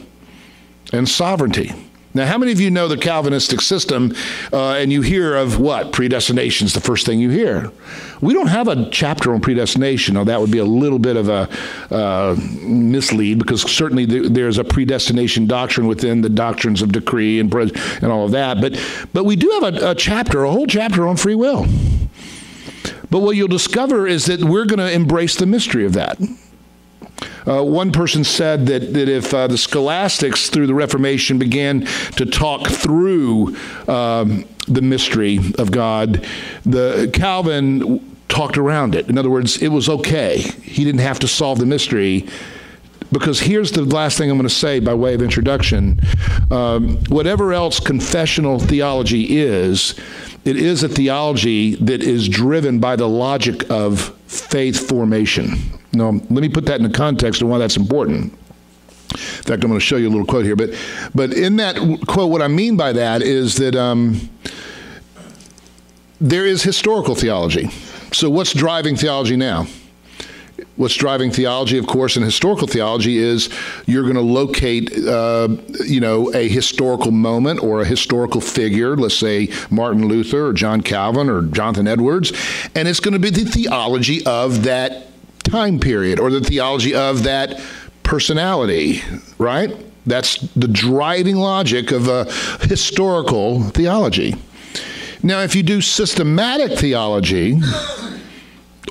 and 0.94 1.08
sovereignty, 1.08 1.74
now, 2.14 2.26
how 2.26 2.38
many 2.38 2.52
of 2.52 2.60
you 2.60 2.70
know 2.70 2.90
the 2.90 2.98
Calvinistic 2.98 3.62
system 3.62 4.14
uh, 4.52 4.74
and 4.74 4.92
you 4.92 5.02
hear 5.02 5.36
of 5.36 5.60
what? 5.60 5.94
Predestination 5.94 6.66
is 6.66 6.74
the 6.74 6.82
first 6.82 7.06
thing 7.06 7.20
you 7.20 7.30
hear. 7.30 7.72
We 8.20 8.34
don't 8.34 8.48
have 8.48 8.68
a 8.68 8.90
chapter 8.90 9.34
on 9.34 9.40
predestination. 9.40 10.16
Now, 10.16 10.26
that 10.26 10.42
would 10.42 10.52
be 10.52 10.58
a 10.58 10.66
little 10.66 11.00
bit 11.00 11.16
of 11.16 11.30
a 11.30 11.50
uh, 11.90 12.36
mislead 12.64 13.40
because 13.40 13.62
certainly 13.62 14.06
there's 14.06 14.58
a 14.58 14.64
predestination 14.64 15.48
doctrine 15.48 15.88
within 15.88 16.22
the 16.22 16.30
doctrines 16.30 16.82
of 16.82 16.92
decree 16.92 17.40
and, 17.40 17.54
and 17.54 18.06
all 18.12 18.26
of 18.26 18.32
that. 18.32 18.60
But, 18.60 18.74
but 19.14 19.24
we 19.24 19.38
do 19.38 19.50
have 19.62 19.76
a, 19.76 19.92
a 19.92 19.96
chapter, 19.96 20.44
a 20.44 20.52
whole 20.52 20.68
chapter 20.68 21.08
on 21.08 21.16
free 21.16 21.36
will. 21.36 21.66
But 23.10 23.20
what 23.20 23.36
you'll 23.36 23.48
discover 23.48 24.06
is 24.06 24.26
that 24.26 24.44
we're 24.44 24.66
going 24.66 24.80
to 24.80 24.92
embrace 24.92 25.36
the 25.36 25.46
mystery 25.46 25.86
of 25.86 25.94
that. 25.94 26.20
Uh, 27.48 27.64
one 27.64 27.92
person 27.92 28.24
said 28.24 28.66
that, 28.68 28.94
that 28.94 29.10
if 29.10 29.34
uh, 29.34 29.48
the 29.48 29.58
scholastics 29.58 30.50
through 30.50 30.68
the 30.68 30.74
Reformation 30.74 31.40
began 31.40 31.86
to 32.16 32.26
talk 32.26 32.68
through 32.68 33.56
um, 33.88 34.46
the 34.68 34.82
mystery 34.82 35.40
of 35.58 35.72
God, 35.72 36.28
the 36.64 37.10
Calvin 37.14 38.00
talked 38.30 38.58
around 38.58 38.96
it. 38.96 39.10
In 39.10 39.18
other 39.18 39.30
words, 39.30 39.62
it 39.62 39.70
was 39.70 39.90
okay. 39.90 40.38
He 40.40 40.84
didn't 40.84 41.02
have 41.02 41.20
to 41.20 41.28
solve 41.28 41.60
the 41.60 41.66
mystery. 41.66 42.28
Because 43.12 43.42
here's 43.42 43.74
the 43.74 43.84
last 43.84 44.18
thing 44.18 44.32
I'm 44.32 44.38
going 44.38 44.48
to 44.48 44.54
say 44.54 44.80
by 44.80 44.94
way 44.94 45.14
of 45.14 45.22
introduction. 45.22 46.00
Um, 46.50 46.98
whatever 47.06 47.52
else 47.52 47.80
confessional 47.80 48.58
theology 48.58 49.38
is, 49.38 50.00
it 50.46 50.56
is 50.56 50.82
a 50.84 50.88
theology 50.88 51.76
that 51.76 52.02
is 52.02 52.30
driven 52.30 52.80
by 52.80 52.96
the 52.96 53.10
logic 53.10 53.70
of 53.70 54.16
faith 54.28 54.88
formation. 54.88 55.81
Now, 55.94 56.12
let 56.12 56.30
me 56.30 56.50
put 56.50 56.66
that 56.68 56.78
in 56.80 56.84
the 56.84 56.94
context 56.94 57.42
of 57.42 57.50
why 57.50 57.58
that's 57.58 57.78
important. 57.78 58.34
In 59.12 59.18
fact, 59.18 59.64
I'm 59.64 59.70
going 59.70 59.74
to 59.74 59.80
show 59.80 59.98
you 59.98 60.08
a 60.08 60.12
little 60.12 60.26
quote 60.26 60.46
here. 60.46 60.56
But, 60.56 60.72
but 61.14 61.34
in 61.34 61.58
that 61.58 61.76
quote, 62.08 62.32
what 62.32 62.42
I 62.42 62.48
mean 62.48 62.78
by 62.78 62.94
that 62.94 63.22
is 63.22 63.56
that 63.56 63.76
um, 63.76 64.30
there 66.22 66.46
is 66.46 66.64
historical 66.64 67.16
theology. 67.16 67.70
So, 68.14 68.30
what's 68.30 68.54
driving 68.54 68.96
theology 68.96 69.36
now? 69.36 69.68
What's 70.78 70.96
driving 70.96 71.32
theology, 71.32 71.78
of 71.78 71.88
course, 71.88 72.16
in 72.16 72.24
historical 72.24 72.68
theology 72.68 73.18
is 73.18 73.50
you're 73.86 74.04
going 74.04 74.16
to 74.16 74.22
locate, 74.22 74.92
uh, 75.06 75.50
you 75.86 76.00
know, 76.00 76.34
a 76.34 76.48
historical 76.48 77.12
moment 77.12 77.62
or 77.62 77.82
a 77.82 77.86
historical 77.86 78.40
figure, 78.40 78.96
let's 78.96 79.18
say 79.18 79.50
Martin 79.70 80.08
Luther 80.08 80.48
or 80.48 80.54
John 80.54 80.82
Calvin 80.82 81.30
or 81.30 81.44
Jonathan 81.44 81.88
Edwards, 81.88 82.32
and 82.76 82.88
it's 82.88 83.00
going 83.00 83.14
to 83.14 83.20
be 83.20 83.30
the 83.30 83.44
theology 83.44 84.26
of 84.26 84.64
that 84.64 85.11
time 85.52 85.80
period 85.80 86.20
or 86.20 86.32
the 86.32 86.42
theology 86.42 86.96
of 86.96 87.24
that 87.24 87.62
personality, 88.04 89.02
right? 89.38 89.76
That's 90.06 90.38
the 90.56 90.68
driving 90.68 91.36
logic 91.36 91.92
of 91.92 92.08
a 92.08 92.26
historical 92.62 93.62
theology. 93.70 94.36
Now, 95.22 95.42
if 95.42 95.56
you 95.56 95.62
do 95.62 95.82
systematic 95.82 96.80
theology 96.80 97.60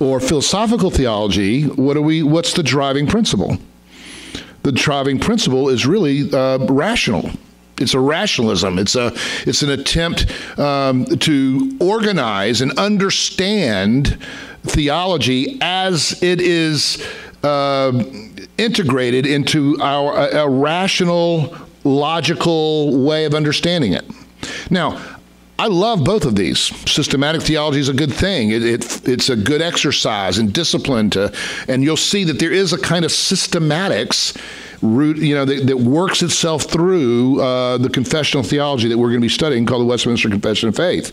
or 0.01 0.21
philosophical 0.21 0.91
theology, 0.91 1.65
what 1.65 1.97
are 1.97 2.03
we? 2.03 2.23
What's 2.23 2.53
the 2.53 2.63
driving 2.63 3.07
principle? 3.07 3.57
The 4.63 4.73
driving 4.73 5.19
principle 5.19 5.71
is 5.71 5.87
really 5.87 6.33
uh, 6.33 6.59
rational. 6.67 7.31
It's 7.81 7.95
a 7.95 8.01
rationalism. 8.01 8.79
It's 8.79 8.95
a 8.95 9.13
it's 9.47 9.63
an 9.63 9.71
attempt 9.71 10.27
um, 10.59 11.07
to 11.07 11.77
organize 11.81 12.61
and 12.61 12.79
understand 12.79 14.19
theology 14.63 15.59
as 15.61 16.23
it 16.23 16.41
is 16.41 17.07
uh, 17.43 17.93
integrated 18.59 19.27
into 19.27 19.79
our 19.81 20.17
a, 20.17 20.45
a 20.45 20.49
rational, 20.49 21.57
logical 21.85 23.05
way 23.05 23.25
of 23.25 23.35
understanding 23.35 23.93
it. 23.95 24.05
Now, 24.71 25.01
I 25.59 25.67
love 25.67 26.05
both 26.05 26.25
of 26.25 26.37
these. 26.37 26.59
Systematic 26.91 27.43
theology 27.43 27.81
is 27.81 27.91
a 27.91 27.95
good 27.95 28.13
thing. 28.13 28.51
It, 28.51 28.63
it, 28.63 29.09
it's 29.09 29.29
a 29.29 29.37
good 29.37 29.61
exercise 29.61 30.39
and 30.39 30.53
discipline 30.53 31.11
to, 31.11 31.35
and 31.69 31.83
you'll 31.85 31.99
see 31.99 32.25
that 32.25 32.39
there 32.39 32.53
is 32.53 32.73
a 32.73 32.79
kind 32.79 33.05
of 33.05 33.11
systematics 33.11 34.41
root, 34.81 35.19
you 35.19 35.35
know, 35.35 35.45
that, 35.45 35.67
that 35.67 35.77
works 35.77 36.23
itself 36.23 36.63
through 36.63 37.43
uh, 37.43 37.77
the 37.77 37.91
confessional 37.91 38.43
theology 38.43 38.89
that 38.89 38.97
we're 38.97 39.09
going 39.09 39.21
to 39.21 39.25
be 39.25 39.29
studying 39.29 39.67
called 39.67 39.83
the 39.83 39.87
Westminster 39.87 40.31
Confession 40.31 40.71
of 40.71 40.77
Faith 40.77 41.13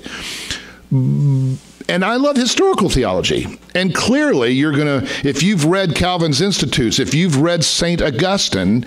and 1.89 2.03
I 2.03 2.17
love 2.17 2.36
historical 2.36 2.89
theology. 2.89 3.60
And 3.74 3.94
clearly, 3.94 4.51
you're 4.51 4.75
going 4.75 5.01
to, 5.01 5.27
if 5.27 5.41
you've 5.41 5.65
read 5.65 5.96
Calvin's 5.96 6.41
Institutes, 6.41 7.00
if 7.00 7.13
you've 7.13 7.41
read 7.41 7.63
St. 7.63 8.01
Augustine, 8.01 8.86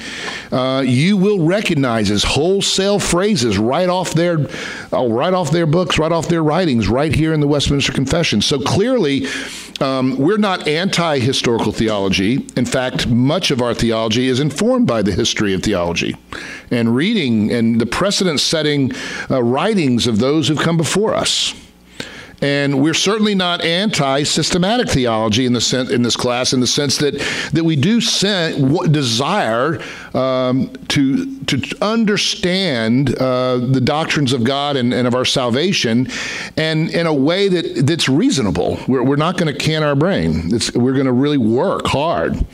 uh, 0.52 0.82
you 0.86 1.16
will 1.16 1.44
recognize 1.44 2.08
his 2.08 2.24
wholesale 2.24 2.98
phrases 2.98 3.58
right 3.58 3.88
off 3.88 4.12
their, 4.12 4.48
uh, 4.92 5.06
right 5.06 5.32
off 5.32 5.50
their 5.50 5.66
books, 5.66 5.98
right 5.98 6.12
off 6.12 6.28
their 6.28 6.42
writings, 6.42 6.88
right 6.88 7.14
here 7.14 7.32
in 7.32 7.40
the 7.40 7.48
Westminster 7.48 7.92
Confession. 7.92 8.42
So 8.42 8.58
clearly, 8.58 9.26
um, 9.80 10.18
we're 10.18 10.36
not 10.36 10.68
anti 10.68 11.18
historical 11.20 11.72
theology. 11.72 12.46
In 12.56 12.66
fact, 12.66 13.06
much 13.06 13.50
of 13.50 13.62
our 13.62 13.72
theology 13.72 14.28
is 14.28 14.40
informed 14.40 14.86
by 14.86 15.02
the 15.02 15.12
history 15.12 15.54
of 15.54 15.62
theology 15.62 16.16
and 16.70 16.94
reading 16.94 17.50
and 17.50 17.80
the 17.80 17.86
precedent 17.86 18.40
setting 18.40 18.92
uh, 19.30 19.42
writings 19.42 20.06
of 20.06 20.18
those 20.18 20.48
who've 20.48 20.58
come 20.58 20.76
before 20.76 21.14
us. 21.14 21.54
And 22.42 22.82
we're 22.82 22.94
certainly 22.94 23.34
not 23.34 23.62
anti-systematic 23.62 24.88
theology 24.88 25.44
in 25.44 25.52
the 25.52 25.88
in 25.92 26.02
this 26.02 26.16
class, 26.16 26.52
in 26.52 26.60
the 26.60 26.66
sense 26.66 26.96
that 26.98 27.18
that 27.52 27.64
we 27.64 27.76
do 27.76 28.00
desire 28.00 29.78
um, 30.14 30.72
to 30.88 31.38
to 31.44 31.76
understand 31.82 33.14
uh, 33.18 33.58
the 33.58 33.80
doctrines 33.80 34.32
of 34.32 34.44
God 34.44 34.76
and, 34.76 34.94
and, 34.94 35.06
of 35.06 35.14
our 35.14 35.24
salvation, 35.24 36.08
and 36.56 36.88
in 36.90 37.06
a 37.06 37.14
way 37.14 37.48
that 37.48 37.86
that's 37.86 38.08
reasonable. 38.08 38.78
We're, 38.88 39.02
we're 39.02 39.16
not 39.16 39.36
going 39.36 39.52
to 39.52 39.58
can 39.58 39.82
our 39.82 39.94
brain. 39.96 40.54
It's, 40.54 40.72
we're 40.72 40.94
going 40.94 41.06
to 41.06 41.12
really 41.12 41.38
work 41.38 41.86
hard 41.86 42.44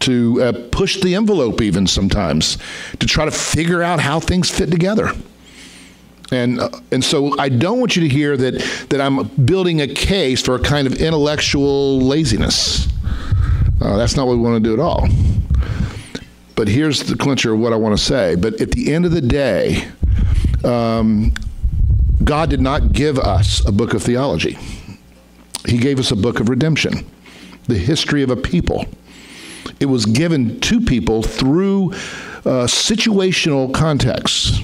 to 0.00 0.42
uh, 0.42 0.68
push 0.70 1.00
the 1.00 1.14
envelope, 1.14 1.62
even 1.62 1.86
sometimes, 1.86 2.58
to 2.98 3.06
try 3.06 3.24
to 3.24 3.30
figure 3.30 3.82
out 3.82 4.00
how 4.00 4.20
things 4.20 4.50
fit 4.50 4.70
together. 4.70 5.12
And, 6.32 6.60
uh, 6.60 6.70
and 6.90 7.04
so 7.04 7.38
I 7.38 7.48
don't 7.48 7.78
want 7.78 7.96
you 7.96 8.02
to 8.02 8.08
hear 8.08 8.36
that, 8.36 8.86
that 8.90 9.00
I'm 9.00 9.24
building 9.44 9.80
a 9.80 9.88
case 9.88 10.42
for 10.42 10.54
a 10.54 10.58
kind 10.58 10.86
of 10.86 10.94
intellectual 10.94 12.00
laziness. 12.00 12.88
Uh, 13.80 13.96
that's 13.96 14.16
not 14.16 14.26
what 14.26 14.36
we 14.36 14.42
want 14.42 14.62
to 14.62 14.68
do 14.68 14.72
at 14.72 14.80
all. 14.80 15.08
But 16.56 16.68
here's 16.68 17.02
the 17.02 17.16
clincher 17.16 17.52
of 17.52 17.60
what 17.60 17.72
I 17.72 17.76
want 17.76 17.96
to 17.98 18.02
say. 18.02 18.36
But 18.36 18.60
at 18.60 18.70
the 18.70 18.92
end 18.92 19.04
of 19.04 19.12
the 19.12 19.20
day, 19.20 19.88
um, 20.64 21.34
God 22.22 22.48
did 22.48 22.60
not 22.60 22.92
give 22.92 23.18
us 23.18 23.66
a 23.66 23.72
book 23.72 23.92
of 23.92 24.02
theology. 24.02 24.56
He 25.66 25.78
gave 25.78 25.98
us 25.98 26.10
a 26.10 26.16
book 26.16 26.40
of 26.40 26.48
redemption, 26.48 27.06
the 27.66 27.76
history 27.76 28.22
of 28.22 28.30
a 28.30 28.36
people. 28.36 28.86
It 29.80 29.86
was 29.86 30.06
given 30.06 30.60
to 30.60 30.80
people 30.80 31.22
through 31.22 31.92
uh, 32.44 32.66
situational 32.66 33.72
contexts 33.72 34.60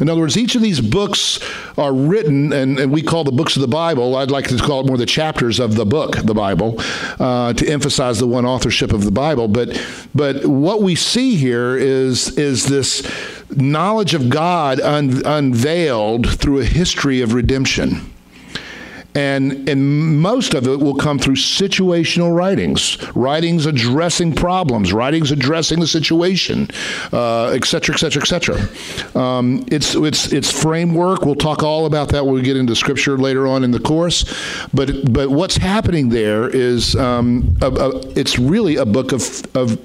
in 0.00 0.08
other 0.08 0.20
words, 0.20 0.36
each 0.36 0.54
of 0.54 0.62
these 0.62 0.80
books 0.80 1.38
are 1.78 1.92
written, 1.92 2.52
and, 2.52 2.78
and, 2.78 2.92
we 2.92 3.02
call 3.02 3.24
the 3.24 3.32
books 3.32 3.56
of 3.56 3.62
the 3.62 3.68
Bible, 3.68 4.16
I'd 4.16 4.30
like 4.30 4.48
to 4.48 4.56
call 4.58 4.80
it 4.80 4.86
more 4.86 4.96
the 4.96 5.06
chapters 5.06 5.58
of 5.58 5.74
the 5.74 5.84
book, 5.84 6.16
the 6.16 6.34
Bible, 6.34 6.76
uh, 7.18 7.52
to 7.52 7.68
emphasize 7.68 8.18
the 8.18 8.26
one 8.26 8.46
authorship 8.46 8.92
of 8.92 9.04
the 9.04 9.10
Bible. 9.10 9.48
But, 9.48 9.80
but 10.14 10.46
what 10.46 10.82
we 10.82 10.94
see 10.94 11.36
here 11.36 11.76
is, 11.76 12.36
is 12.38 12.66
this 12.66 13.10
knowledge 13.50 14.14
of 14.14 14.28
God 14.28 14.80
un- 14.80 15.22
unveiled 15.24 16.38
through 16.38 16.60
a 16.60 16.64
history 16.64 17.20
of 17.20 17.34
redemption. 17.34 18.12
And, 19.16 19.68
and 19.68 20.20
most 20.20 20.54
of 20.54 20.68
it 20.68 20.78
will 20.78 20.94
come 20.94 21.18
through 21.18 21.36
situational 21.36 22.36
writings, 22.36 22.98
writings 23.14 23.64
addressing 23.64 24.34
problems, 24.34 24.92
writings 24.92 25.30
addressing 25.32 25.80
the 25.80 25.86
situation, 25.86 26.68
uh, 27.12 27.46
et 27.46 27.64
cetera, 27.64 27.94
et 27.94 27.98
cetera, 27.98 28.22
et 28.22 28.26
cetera. 28.26 29.18
Um, 29.18 29.64
it's, 29.72 29.94
it's, 29.94 30.32
it's 30.32 30.50
framework. 30.50 31.24
We'll 31.24 31.34
talk 31.34 31.62
all 31.62 31.86
about 31.86 32.10
that 32.10 32.26
when 32.26 32.34
we 32.34 32.42
get 32.42 32.58
into 32.58 32.76
scripture 32.76 33.16
later 33.16 33.46
on 33.46 33.64
in 33.64 33.70
the 33.70 33.80
course. 33.80 34.24
But, 34.74 35.10
but 35.10 35.30
what's 35.30 35.56
happening 35.56 36.10
there 36.10 36.48
is 36.48 36.94
um, 36.94 37.56
a, 37.62 37.70
a, 37.70 37.88
it's 38.18 38.38
really 38.38 38.76
a 38.76 38.84
book 38.84 39.12
of, 39.12 39.22
of 39.56 39.80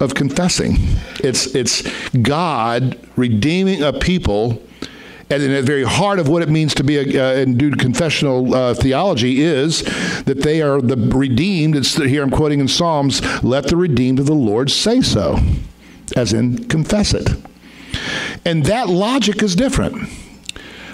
of 0.00 0.14
confessing. 0.14 0.76
It's 1.24 1.56
it's 1.56 1.82
God 2.18 2.96
redeeming 3.16 3.82
a 3.82 3.92
people 3.92 4.62
and 5.30 5.42
in 5.42 5.52
the 5.52 5.62
very 5.62 5.84
heart 5.84 6.18
of 6.18 6.28
what 6.28 6.42
it 6.42 6.48
means 6.48 6.74
to 6.74 6.84
be 6.84 6.96
a, 6.96 7.02
uh, 7.02 7.40
and 7.40 7.58
do 7.58 7.70
confessional 7.72 8.54
uh, 8.54 8.74
theology 8.74 9.42
is 9.42 9.82
that 10.24 10.40
they 10.42 10.62
are 10.62 10.80
the 10.80 10.96
redeemed. 10.96 11.76
It's 11.76 11.96
here 11.96 12.22
I'm 12.22 12.30
quoting 12.30 12.60
in 12.60 12.68
Psalms, 12.68 13.20
let 13.42 13.68
the 13.68 13.76
redeemed 13.76 14.18
of 14.18 14.26
the 14.26 14.34
Lord 14.34 14.70
say 14.70 15.02
so, 15.02 15.38
as 16.16 16.32
in 16.32 16.66
confess 16.68 17.12
it. 17.12 17.28
And 18.44 18.64
that 18.64 18.88
logic 18.88 19.42
is 19.42 19.54
different. 19.54 20.08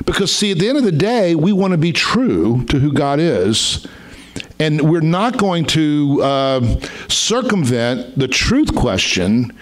Because, 0.07 0.35
see, 0.35 0.51
at 0.51 0.59
the 0.59 0.69
end 0.69 0.79
of 0.79 0.85
the 0.85 0.93
day, 0.93 1.35
we 1.35 1.53
want 1.53 1.71
to 1.71 1.79
be 1.79 1.93
true 1.93 2.65
to 2.65 2.79
who 2.79 2.93
God 2.93 3.21
is. 3.21 3.87
And 4.59 4.91
we're 4.91 5.01
not 5.01 5.39
going 5.39 5.65
to 5.67 6.21
uh, 6.23 6.81
circumvent 7.09 8.19
the 8.19 8.29
truth 8.29 8.75
question 8.75 9.57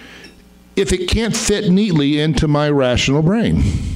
if 0.75 0.91
it 0.91 1.07
can't 1.07 1.35
fit 1.35 1.69
neatly 1.69 2.19
into 2.19 2.47
my 2.47 2.69
rational 2.69 3.21
brain. 3.21 3.92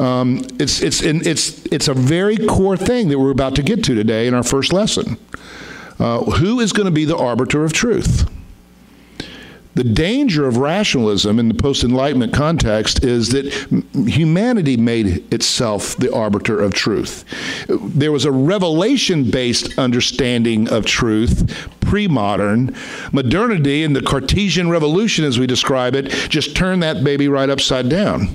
Um, 0.00 0.46
it's, 0.58 0.80
it's, 0.80 1.02
it's, 1.02 1.66
it's 1.66 1.88
a 1.88 1.94
very 1.94 2.38
core 2.38 2.76
thing 2.76 3.08
that 3.08 3.18
we're 3.18 3.30
about 3.30 3.54
to 3.56 3.62
get 3.62 3.84
to 3.84 3.94
today 3.94 4.26
in 4.26 4.32
our 4.32 4.42
first 4.42 4.72
lesson. 4.72 5.18
Uh, 5.98 6.22
who 6.22 6.58
is 6.60 6.72
going 6.72 6.86
to 6.86 6.90
be 6.90 7.04
the 7.04 7.16
arbiter 7.16 7.64
of 7.64 7.74
truth? 7.74 8.26
The 9.74 9.84
danger 9.84 10.48
of 10.48 10.56
rationalism 10.56 11.38
in 11.38 11.48
the 11.48 11.54
post 11.54 11.84
Enlightenment 11.84 12.32
context 12.32 13.04
is 13.04 13.28
that 13.28 13.52
humanity 13.92 14.78
made 14.78 15.32
itself 15.32 15.96
the 15.96 16.12
arbiter 16.12 16.58
of 16.58 16.72
truth. 16.72 17.24
There 17.68 18.10
was 18.10 18.24
a 18.24 18.32
revelation 18.32 19.30
based 19.30 19.78
understanding 19.78 20.68
of 20.70 20.86
truth, 20.86 21.68
pre 21.80 22.08
modern. 22.08 22.74
Modernity 23.12 23.84
and 23.84 23.94
the 23.94 24.02
Cartesian 24.02 24.70
revolution, 24.70 25.26
as 25.26 25.38
we 25.38 25.46
describe 25.46 25.94
it, 25.94 26.08
just 26.30 26.56
turned 26.56 26.82
that 26.82 27.04
baby 27.04 27.28
right 27.28 27.50
upside 27.50 27.90
down 27.90 28.34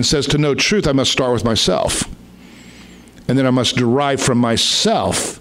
and 0.00 0.06
says 0.06 0.26
to 0.26 0.38
know 0.38 0.54
truth, 0.54 0.86
I 0.86 0.92
must 0.92 1.12
start 1.12 1.30
with 1.30 1.44
myself. 1.44 2.04
And 3.28 3.36
then 3.36 3.46
I 3.46 3.50
must 3.50 3.76
derive 3.76 4.18
from 4.18 4.38
myself. 4.38 5.38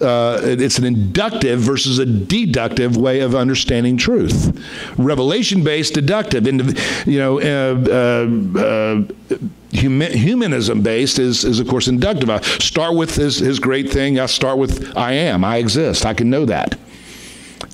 Uh, 0.00 0.40
it's 0.42 0.76
an 0.76 0.84
inductive 0.84 1.60
versus 1.60 2.00
a 2.00 2.04
deductive 2.04 2.96
way 2.96 3.20
of 3.20 3.36
understanding 3.36 3.96
truth. 3.96 4.60
Revelation-based, 4.98 5.94
deductive. 5.94 6.48
You 7.06 7.18
know, 7.20 7.38
uh, 7.38 8.58
uh, 8.58 8.60
uh 8.60 9.38
humanism-based 9.70 11.20
is, 11.20 11.44
is 11.44 11.60
of 11.60 11.68
course 11.68 11.86
inductive. 11.86 12.28
I 12.28 12.40
start 12.40 12.96
with 12.96 13.14
his, 13.14 13.36
his 13.36 13.60
great 13.60 13.88
thing. 13.92 14.18
I 14.18 14.26
start 14.26 14.58
with 14.58 14.96
I 14.96 15.12
am. 15.12 15.44
I 15.44 15.58
exist. 15.58 16.04
I 16.04 16.12
can 16.12 16.28
know 16.28 16.44
that. 16.46 16.76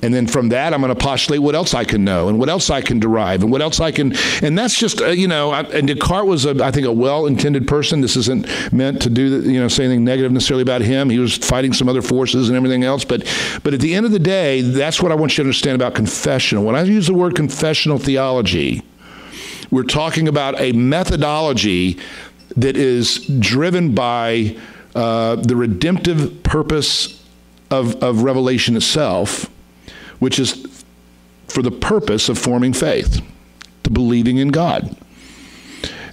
And 0.03 0.13
then 0.13 0.27
from 0.27 0.49
that, 0.49 0.75
I'm 0.75 0.81
going 0.81 0.93
to 0.93 1.03
postulate 1.03 1.41
what 1.41 1.55
else 1.55 1.73
I 1.73 1.83
can 1.83 2.03
know 2.03 2.29
and 2.29 2.37
what 2.37 2.49
else 2.49 2.69
I 2.69 2.81
can 2.81 2.99
derive 2.99 3.41
and 3.41 3.51
what 3.51 3.63
else 3.63 3.79
I 3.79 3.91
can. 3.91 4.13
And 4.43 4.55
that's 4.55 4.77
just, 4.77 5.01
uh, 5.01 5.07
you 5.07 5.27
know, 5.27 5.49
I, 5.49 5.61
and 5.61 5.87
Descartes 5.87 6.27
was, 6.27 6.45
a, 6.45 6.63
I 6.63 6.69
think, 6.69 6.85
a 6.85 6.91
well 6.91 7.25
intended 7.25 7.67
person. 7.67 8.01
This 8.01 8.15
isn't 8.15 8.47
meant 8.71 9.01
to 9.01 9.09
do, 9.09 9.41
the, 9.41 9.51
you 9.51 9.59
know, 9.59 9.67
say 9.67 9.85
anything 9.85 10.03
negative 10.03 10.31
necessarily 10.31 10.61
about 10.61 10.81
him. 10.81 11.09
He 11.09 11.17
was 11.17 11.35
fighting 11.35 11.73
some 11.73 11.89
other 11.89 12.03
forces 12.03 12.47
and 12.47 12.55
everything 12.55 12.83
else. 12.83 13.05
But, 13.05 13.23
but 13.63 13.73
at 13.73 13.79
the 13.79 13.95
end 13.95 14.05
of 14.05 14.11
the 14.11 14.19
day, 14.19 14.61
that's 14.61 15.01
what 15.01 15.11
I 15.11 15.15
want 15.15 15.31
you 15.31 15.43
to 15.43 15.47
understand 15.47 15.75
about 15.75 15.95
confessional. 15.95 16.63
When 16.63 16.75
I 16.75 16.83
use 16.83 17.07
the 17.07 17.15
word 17.15 17.35
confessional 17.35 17.97
theology, 17.97 18.83
we're 19.71 19.83
talking 19.83 20.27
about 20.27 20.59
a 20.59 20.73
methodology 20.73 21.97
that 22.55 22.77
is 22.77 23.25
driven 23.39 23.95
by 23.95 24.55
uh, 24.93 25.37
the 25.37 25.55
redemptive 25.55 26.43
purpose 26.43 27.23
of, 27.71 27.95
of 28.03 28.21
revelation 28.21 28.75
itself 28.75 29.49
which 30.19 30.39
is 30.39 30.83
for 31.47 31.61
the 31.61 31.71
purpose 31.71 32.29
of 32.29 32.37
forming 32.37 32.73
faith, 32.73 33.21
to 33.83 33.89
believing 33.89 34.37
in 34.37 34.49
God. 34.49 34.95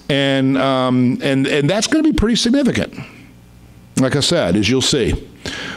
And, 0.09 0.59
um, 0.59 1.19
and, 1.23 1.47
and 1.47 1.69
that's 1.69 1.87
going 1.87 2.05
to 2.05 2.11
be 2.11 2.17
pretty 2.17 2.37
significant, 2.37 2.95
like 3.99 4.17
I 4.17 4.21
said, 4.21 4.57
as 4.57 4.69
you'll 4.69 4.83
see. 4.83 5.29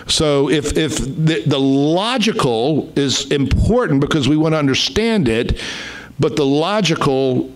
So 0.07 0.49
if, 0.49 0.77
if 0.77 0.97
the, 0.97 1.43
the 1.45 1.59
logical 1.59 2.91
is 2.97 3.29
important 3.31 4.01
because 4.01 4.27
we 4.27 4.37
want 4.37 4.53
to 4.53 4.59
understand 4.59 5.27
it, 5.27 5.61
but 6.19 6.35
the 6.35 6.45
logical 6.45 7.51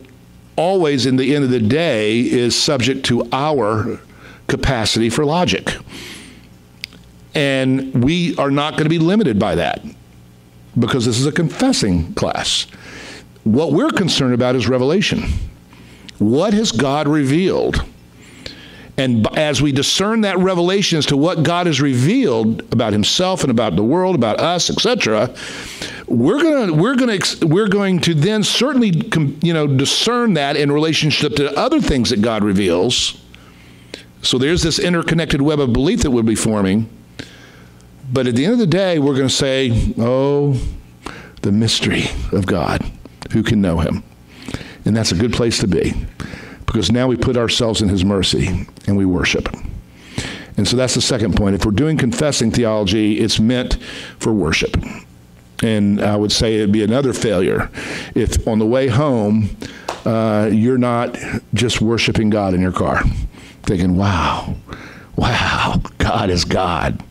always 0.56 1.06
in 1.06 1.16
the 1.16 1.34
end 1.36 1.44
of 1.44 1.50
the 1.50 1.60
day 1.60 2.20
is 2.20 2.62
subject 2.62 3.06
to 3.06 3.28
our 3.32 4.00
capacity 4.48 5.10
for 5.10 5.26
logic. 5.26 5.70
And 7.34 8.04
we 8.04 8.36
are 8.36 8.52
not 8.52 8.74
going 8.74 8.84
to 8.84 8.90
be 8.90 9.00
limited 9.00 9.40
by 9.40 9.56
that 9.56 9.82
because 10.80 11.06
this 11.06 11.20
is 11.20 11.26
a 11.26 11.32
confessing 11.32 12.14
class. 12.14 12.68
What 13.44 13.74
we're 13.74 13.90
concerned 13.90 14.34
about 14.34 14.56
is 14.56 14.68
revelation. 14.68 15.24
What 16.20 16.54
has 16.54 16.72
God 16.72 17.08
revealed? 17.08 17.84
And 18.98 19.26
as 19.38 19.62
we 19.62 19.72
discern 19.72 20.22
that 20.22 20.38
revelation 20.38 21.00
as 21.00 21.08
to 21.08 21.18
what 21.18 21.44
God 21.44 21.66
has 21.66 21.82
revealed 21.82 22.62
about 22.72 22.94
himself 22.94 23.42
and 23.42 23.50
about 23.50 23.76
the 23.76 23.84
world, 23.84 24.16
about 24.16 24.40
us, 24.40 24.70
etc., 24.70 25.34
we're 26.08 26.42
going 26.42 26.68
to 26.68 26.74
we're 26.74 26.96
going 26.96 27.20
to 27.20 27.48
we're 27.48 27.70
going 27.70 28.00
to 28.02 28.14
then 28.14 28.44
certainly 28.44 28.90
you 29.42 29.54
know 29.54 29.66
discern 29.66 30.34
that 30.34 30.58
in 30.58 30.72
relationship 30.72 31.36
to 31.38 31.58
other 31.58 31.80
things 31.80 32.10
that 32.10 32.22
God 32.22 32.44
reveals 32.44 33.22
So 34.22 34.38
there's 34.38 34.62
this 34.62 34.78
interconnected 34.80 35.42
web 35.42 35.60
of 35.60 35.74
belief 35.74 36.02
that 36.02 36.12
we'll 36.12 36.24
be 36.24 36.36
forming. 36.36 36.90
But 38.12 38.28
at 38.28 38.36
the 38.36 38.44
end 38.44 38.54
of 38.54 38.60
the 38.60 38.68
day, 38.68 39.00
we're 39.00 39.16
going 39.16 39.28
to 39.28 39.34
say, 39.34 39.94
oh, 39.98 40.60
the 41.42 41.52
mystery 41.52 42.06
of 42.32 42.46
God. 42.46 42.84
Who 43.32 43.44
can 43.44 43.62
know 43.62 43.80
him? 43.80 44.04
And 44.86 44.96
that's 44.96 45.12
a 45.12 45.16
good 45.16 45.34
place 45.34 45.60
to 45.60 45.68
be 45.68 45.94
because 46.66 46.92
now 46.92 47.08
we 47.08 47.16
put 47.16 47.38
ourselves 47.38 47.82
in 47.82 47.90
his 47.90 48.04
mercy 48.04 48.68
and 48.88 48.98
we 48.98 49.06
worship. 49.06 49.48
And 50.58 50.68
so 50.68 50.76
that's 50.76 50.96
the 50.96 51.02
second 51.02 51.36
point. 51.36 51.56
If 51.56 51.66
we're 51.66 51.72
doing 51.72 51.98
confessing 51.98 52.52
theology, 52.52 53.20
it's 53.20 53.40
meant 53.40 53.78
for 54.20 54.34
worship. 54.34 54.76
And 55.64 56.02
I 56.02 56.16
would 56.16 56.32
say 56.32 56.56
it'd 56.56 56.72
be 56.72 56.84
another 56.84 57.14
failure 57.14 57.70
if 58.16 58.48
on 58.48 58.60
the 58.60 58.66
way 58.66 58.88
home, 58.88 59.50
uh, 60.06 60.50
you're 60.52 60.78
not 60.78 61.18
just 61.54 61.82
worshiping 61.82 62.30
God 62.30 62.54
in 62.54 62.62
your 62.62 62.72
car, 62.72 63.04
thinking, 63.64 63.96
wow, 63.96 64.56
wow, 65.16 65.82
God 66.00 66.30
is 66.30 66.44
God. 66.44 67.02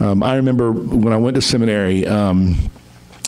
Um, 0.00 0.22
I 0.22 0.36
remember 0.36 0.72
when 0.72 1.12
I 1.12 1.16
went 1.16 1.36
to 1.36 1.42
seminary, 1.42 2.06
um, 2.06 2.56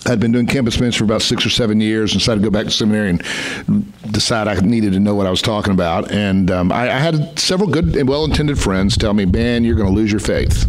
I'd 0.06 0.20
been 0.20 0.32
doing 0.32 0.46
campus 0.46 0.78
ministry 0.78 1.00
for 1.00 1.12
about 1.12 1.22
six 1.22 1.44
or 1.44 1.50
seven 1.50 1.80
years 1.80 2.12
and 2.12 2.20
decided 2.20 2.40
to 2.40 2.46
go 2.46 2.50
back 2.50 2.66
to 2.66 2.70
seminary 2.70 3.10
and 3.10 4.12
decide 4.12 4.46
I 4.46 4.54
needed 4.60 4.92
to 4.92 5.00
know 5.00 5.14
what 5.14 5.26
I 5.26 5.30
was 5.30 5.42
talking 5.42 5.72
about. 5.72 6.12
And 6.12 6.50
um, 6.50 6.70
I, 6.70 6.84
I, 6.84 6.98
had 6.98 7.38
several 7.38 7.68
good 7.68 7.96
and 7.96 8.08
well 8.08 8.24
intended 8.24 8.58
friends 8.58 8.96
tell 8.96 9.14
me, 9.14 9.24
Ben, 9.24 9.64
you're 9.64 9.74
going 9.74 9.88
to 9.88 9.94
lose 9.94 10.12
your 10.12 10.20
faith. 10.20 10.66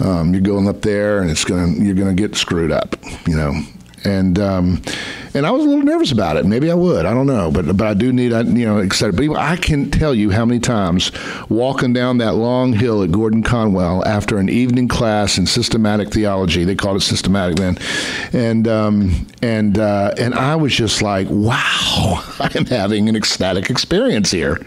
Um, 0.00 0.32
you're 0.32 0.42
going 0.42 0.68
up 0.68 0.80
there 0.80 1.20
and 1.20 1.30
it's 1.30 1.44
going 1.44 1.84
you're 1.84 1.94
going 1.94 2.16
to 2.16 2.20
get 2.20 2.34
screwed 2.36 2.72
up, 2.72 2.96
you 3.26 3.36
know. 3.36 3.60
And 4.04 4.38
um, 4.38 4.82
and 5.34 5.46
I 5.46 5.50
was 5.50 5.64
a 5.64 5.68
little 5.68 5.84
nervous 5.84 6.12
about 6.12 6.36
it. 6.36 6.46
Maybe 6.46 6.70
I 6.70 6.74
would. 6.74 7.06
I 7.06 7.14
don't 7.14 7.26
know, 7.26 7.50
but 7.50 7.76
but 7.76 7.86
I 7.86 7.94
do 7.94 8.12
need 8.12 8.32
you 8.32 8.66
know 8.66 8.78
excited. 8.78 9.16
But 9.16 9.36
I 9.36 9.56
can 9.56 9.90
tell 9.90 10.14
you 10.14 10.30
how 10.30 10.44
many 10.44 10.60
times 10.60 11.12
walking 11.48 11.92
down 11.92 12.18
that 12.18 12.34
long 12.34 12.72
hill 12.72 13.02
at 13.02 13.10
Gordon 13.10 13.42
Conwell 13.42 14.04
after 14.06 14.38
an 14.38 14.48
evening 14.48 14.88
class 14.88 15.38
in 15.38 15.46
systematic 15.46 16.10
theology, 16.10 16.64
they 16.64 16.74
called 16.74 16.96
it 16.96 17.00
systematic 17.00 17.56
then, 17.56 17.78
and 18.32 18.66
um, 18.66 19.26
and 19.42 19.78
uh, 19.78 20.14
and 20.18 20.34
I 20.34 20.56
was 20.56 20.74
just 20.74 21.02
like, 21.02 21.28
wow, 21.30 21.54
I 22.40 22.50
am 22.54 22.66
having 22.66 23.08
an 23.08 23.16
ecstatic 23.16 23.70
experience 23.70 24.30
here 24.30 24.58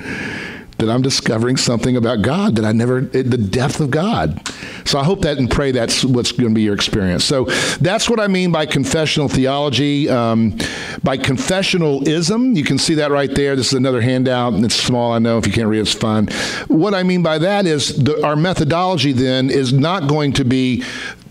that 0.77 0.89
I'm 0.89 1.01
discovering 1.01 1.57
something 1.57 1.95
about 1.95 2.21
God 2.21 2.55
that 2.55 2.65
I 2.65 2.71
never, 2.71 3.01
the 3.01 3.37
depth 3.37 3.79
of 3.79 3.91
God. 3.91 4.47
So 4.85 4.99
I 4.99 5.03
hope 5.03 5.21
that 5.21 5.37
and 5.37 5.49
pray 5.49 5.71
that's 5.71 6.03
what's 6.03 6.31
going 6.31 6.49
to 6.49 6.55
be 6.55 6.61
your 6.61 6.75
experience. 6.75 7.23
So 7.23 7.45
that's 7.79 8.09
what 8.09 8.19
I 8.19 8.27
mean 8.27 8.51
by 8.51 8.65
confessional 8.65 9.27
theology. 9.27 10.09
Um, 10.09 10.57
by 11.03 11.17
confessionalism, 11.17 12.55
you 12.55 12.63
can 12.63 12.77
see 12.77 12.95
that 12.95 13.11
right 13.11 13.33
there. 13.33 13.55
This 13.55 13.67
is 13.67 13.73
another 13.73 14.01
handout, 14.01 14.53
and 14.53 14.65
it's 14.65 14.75
small, 14.75 15.13
I 15.13 15.19
know. 15.19 15.37
If 15.37 15.47
you 15.47 15.53
can't 15.53 15.67
read, 15.67 15.79
it's 15.79 15.93
fun. 15.93 16.27
What 16.67 16.93
I 16.93 17.03
mean 17.03 17.23
by 17.23 17.37
that 17.39 17.65
is 17.65 18.03
the, 18.03 18.25
our 18.25 18.35
methodology 18.35 19.11
then 19.11 19.49
is 19.49 19.73
not 19.73 20.07
going 20.07 20.33
to 20.33 20.45
be 20.45 20.83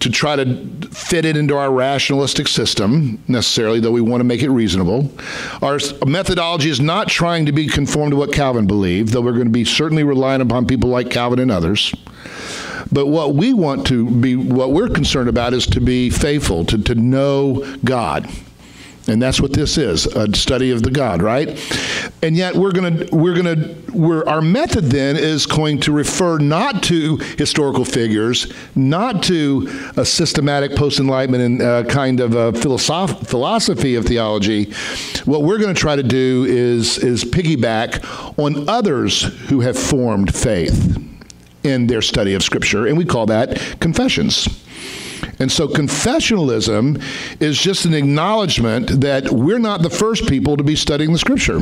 to 0.03 0.11
try 0.11 0.35
to 0.35 0.45
fit 0.89 1.25
it 1.25 1.37
into 1.37 1.57
our 1.57 1.71
rationalistic 1.71 2.49
system 2.49 3.23
necessarily, 3.29 3.79
though 3.79 3.93
we 3.93 4.01
want 4.01 4.21
to 4.21 4.25
make 4.25 4.43
it 4.43 4.51
reasonable. 4.51 5.11
Our 5.63 5.79
methodology 6.05 6.71
is 6.71 6.81
not 6.81 7.07
trying 7.07 7.47
to 7.47 7.53
be 7.53 7.69
conformed 7.69 8.11
to 8.11 8.17
what 8.17 8.33
Calvin 8.33 8.67
believed, 8.67 9.13
though 9.13 9.21
we're 9.21 9.33
going 9.33 9.45
to 9.45 9.51
be 9.51 9.65
certainly 9.65 10.03
relying 10.03 10.41
upon 10.41 10.67
people 10.67 10.91
like 10.91 11.09
Calvin 11.09 11.39
and 11.39 11.53
others. 11.53 11.95
But 12.91 13.07
what 13.07 13.35
we 13.37 13.55
want 13.55 13.87
to 13.87 14.11
be, 14.11 14.35
what 14.35 14.73
we're 14.73 14.89
concerned 14.89 15.29
about 15.29 15.55
is 15.55 15.67
to 15.69 15.81
be 15.81 16.11
faithful, 16.11 16.65
to, 16.67 16.79
to 16.83 16.95
know 16.97 17.65
God. 17.85 18.29
And 19.09 19.21
that's 19.21 19.41
what 19.41 19.53
this 19.53 19.79
is, 19.79 20.07
a 20.07 20.33
study 20.35 20.71
of 20.71 20.83
the 20.83 20.91
God, 20.91 21.23
right? 21.23 21.49
And 22.23 22.37
yet 22.37 22.55
we're 22.55 22.71
going 22.71 22.99
to 22.99 23.15
we're 23.15 23.35
going 23.35 23.57
to 23.57 23.93
we're 23.93 24.25
our 24.29 24.41
method 24.41 24.85
then 24.85 25.17
is 25.17 25.45
going 25.45 25.81
to 25.81 25.93
refer 25.93 26.39
not 26.39 26.85
to 26.85 27.17
historical 27.37 27.85
figures, 27.85 28.53
not 28.77 29.23
to 29.25 29.69
a 29.97 30.05
systematic 30.05 30.77
post-enlightenment 30.77 31.43
and 31.43 31.63
uh, 31.63 31.85
kind 31.85 32.21
of 32.21 32.35
a 32.35 32.53
philosoph- 32.53 33.27
philosophy 33.27 33.97
of 33.97 34.05
theology. 34.05 34.73
What 35.25 35.43
we're 35.43 35.59
going 35.59 35.75
to 35.75 35.81
try 35.81 35.97
to 35.97 36.03
do 36.03 36.45
is 36.49 36.99
is 36.99 37.25
piggyback 37.25 38.05
on 38.39 38.69
others 38.69 39.23
who 39.49 39.61
have 39.61 39.77
formed 39.77 40.33
faith 40.33 40.97
in 41.65 41.89
their 41.89 42.03
study 42.03 42.35
of 42.35 42.43
scripture, 42.43 42.87
and 42.87 42.97
we 42.97 43.05
call 43.05 43.27
that 43.27 43.77
confessions. 43.81 44.49
And 45.43 45.51
so 45.51 45.67
confessionalism 45.67 47.03
is 47.43 47.61
just 47.61 47.85
an 47.85 47.95
acknowledgement 47.95 49.01
that 49.01 49.29
we're 49.31 49.59
not 49.59 49.83
the 49.83 49.91
first 49.91 50.29
people 50.29 50.57
to 50.57 50.63
be 50.63 50.77
studying 50.77 51.13
the 51.13 51.19
scripture. 51.19 51.61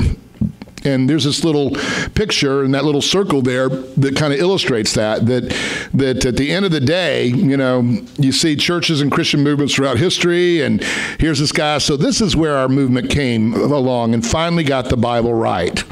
And 0.84 1.08
there's 1.08 1.24
this 1.24 1.44
little 1.44 1.70
picture 2.14 2.62
in 2.62 2.72
that 2.72 2.84
little 2.84 3.00
circle 3.00 3.40
there 3.40 3.70
that 3.70 4.16
kind 4.16 4.34
of 4.34 4.38
illustrates 4.38 4.92
that, 4.94 5.24
that 5.26 5.48
that 5.94 6.26
at 6.26 6.36
the 6.36 6.50
end 6.50 6.66
of 6.66 6.72
the 6.72 6.80
day, 6.80 7.26
you 7.26 7.56
know, 7.56 7.80
you 8.18 8.32
see 8.32 8.54
churches 8.54 9.00
and 9.00 9.10
Christian 9.10 9.42
movements 9.42 9.74
throughout 9.74 9.96
history, 9.96 10.60
and 10.60 10.84
here's 11.18 11.38
this 11.38 11.52
guy. 11.52 11.78
So 11.78 11.96
this 11.96 12.20
is 12.20 12.36
where 12.36 12.56
our 12.56 12.68
movement 12.68 13.08
came 13.10 13.54
along 13.54 14.12
and 14.12 14.26
finally 14.26 14.64
got 14.64 14.90
the 14.90 14.96
Bible 14.98 15.32
right. 15.32 15.82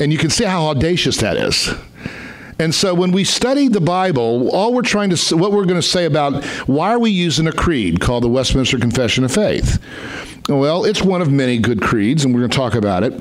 And 0.00 0.12
you 0.12 0.18
can 0.18 0.30
see 0.30 0.44
how 0.44 0.66
audacious 0.66 1.16
that 1.16 1.36
is. 1.36 1.68
And 2.62 2.72
so 2.72 2.94
when 2.94 3.10
we 3.10 3.24
study 3.24 3.66
the 3.66 3.80
Bible, 3.80 4.48
all 4.50 4.72
we're 4.72 4.82
trying 4.82 5.10
to 5.10 5.36
what 5.36 5.50
we're 5.50 5.64
going 5.64 5.80
to 5.80 5.86
say 5.86 6.04
about 6.04 6.44
why 6.68 6.90
are 6.90 6.98
we 7.00 7.10
using 7.10 7.48
a 7.48 7.52
creed 7.52 8.00
called 8.00 8.22
the 8.22 8.28
Westminster 8.28 8.78
Confession 8.78 9.24
of 9.24 9.32
Faith? 9.32 9.82
Well, 10.48 10.84
it's 10.84 11.02
one 11.02 11.20
of 11.20 11.28
many 11.28 11.58
good 11.58 11.82
creeds 11.82 12.24
and 12.24 12.32
we're 12.32 12.42
going 12.42 12.52
to 12.52 12.56
talk 12.56 12.76
about 12.76 13.02
it. 13.02 13.14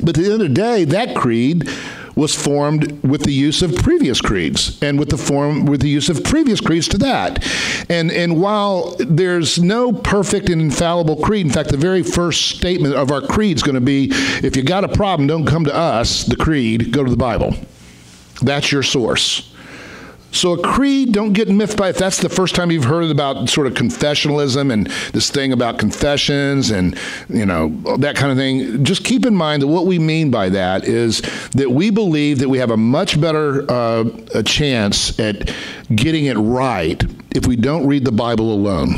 But 0.00 0.10
at 0.10 0.22
the 0.22 0.24
end 0.24 0.32
of 0.34 0.40
the 0.40 0.48
day, 0.50 0.84
that 0.84 1.16
creed 1.16 1.66
was 2.14 2.34
formed 2.34 3.02
with 3.02 3.22
the 3.22 3.32
use 3.32 3.62
of 3.62 3.74
previous 3.74 4.20
creeds 4.20 4.78
and 4.82 4.98
with 4.98 5.08
the 5.08 5.16
form 5.16 5.64
with 5.64 5.80
the 5.80 5.88
use 5.88 6.10
of 6.10 6.22
previous 6.22 6.60
creeds 6.60 6.88
to 6.88 6.98
that. 6.98 7.42
And 7.88 8.10
and 8.10 8.38
while 8.38 8.96
there's 8.98 9.58
no 9.58 9.94
perfect 9.94 10.50
and 10.50 10.60
infallible 10.60 11.16
creed, 11.16 11.46
in 11.46 11.52
fact, 11.52 11.70
the 11.70 11.78
very 11.78 12.02
first 12.02 12.50
statement 12.50 12.96
of 12.96 13.10
our 13.10 13.22
creed 13.22 13.56
is 13.56 13.62
going 13.62 13.76
to 13.76 13.80
be 13.80 14.10
if 14.42 14.56
you 14.56 14.62
got 14.62 14.84
a 14.84 14.88
problem, 14.88 15.26
don't 15.26 15.46
come 15.46 15.64
to 15.64 15.74
us, 15.74 16.24
the 16.24 16.36
creed, 16.36 16.92
go 16.92 17.02
to 17.02 17.10
the 17.10 17.16
Bible. 17.16 17.54
That's 18.42 18.70
your 18.70 18.82
source. 18.82 19.52
So 20.30 20.52
a 20.52 20.62
creed, 20.62 21.12
don't 21.12 21.32
get 21.32 21.48
miffed 21.48 21.78
by 21.78 21.88
if 21.88 21.96
that's 21.96 22.18
the 22.20 22.28
first 22.28 22.54
time 22.54 22.70
you've 22.70 22.84
heard 22.84 23.10
about 23.10 23.48
sort 23.48 23.66
of 23.66 23.72
confessionalism 23.72 24.70
and 24.70 24.86
this 25.12 25.30
thing 25.30 25.52
about 25.52 25.78
confessions 25.78 26.70
and 26.70 26.98
you 27.30 27.46
know 27.46 27.68
that 27.98 28.14
kind 28.14 28.30
of 28.30 28.36
thing. 28.36 28.84
Just 28.84 29.04
keep 29.04 29.24
in 29.24 29.34
mind 29.34 29.62
that 29.62 29.68
what 29.68 29.86
we 29.86 29.98
mean 29.98 30.30
by 30.30 30.50
that 30.50 30.84
is 30.84 31.22
that 31.52 31.70
we 31.70 31.90
believe 31.90 32.40
that 32.40 32.48
we 32.48 32.58
have 32.58 32.70
a 32.70 32.76
much 32.76 33.18
better 33.18 33.70
uh, 33.70 34.04
a 34.34 34.42
chance 34.42 35.18
at 35.18 35.50
getting 35.94 36.26
it 36.26 36.36
right 36.36 37.02
if 37.34 37.46
we 37.46 37.56
don't 37.56 37.86
read 37.86 38.04
the 38.04 38.12
Bible 38.12 38.52
alone. 38.52 38.96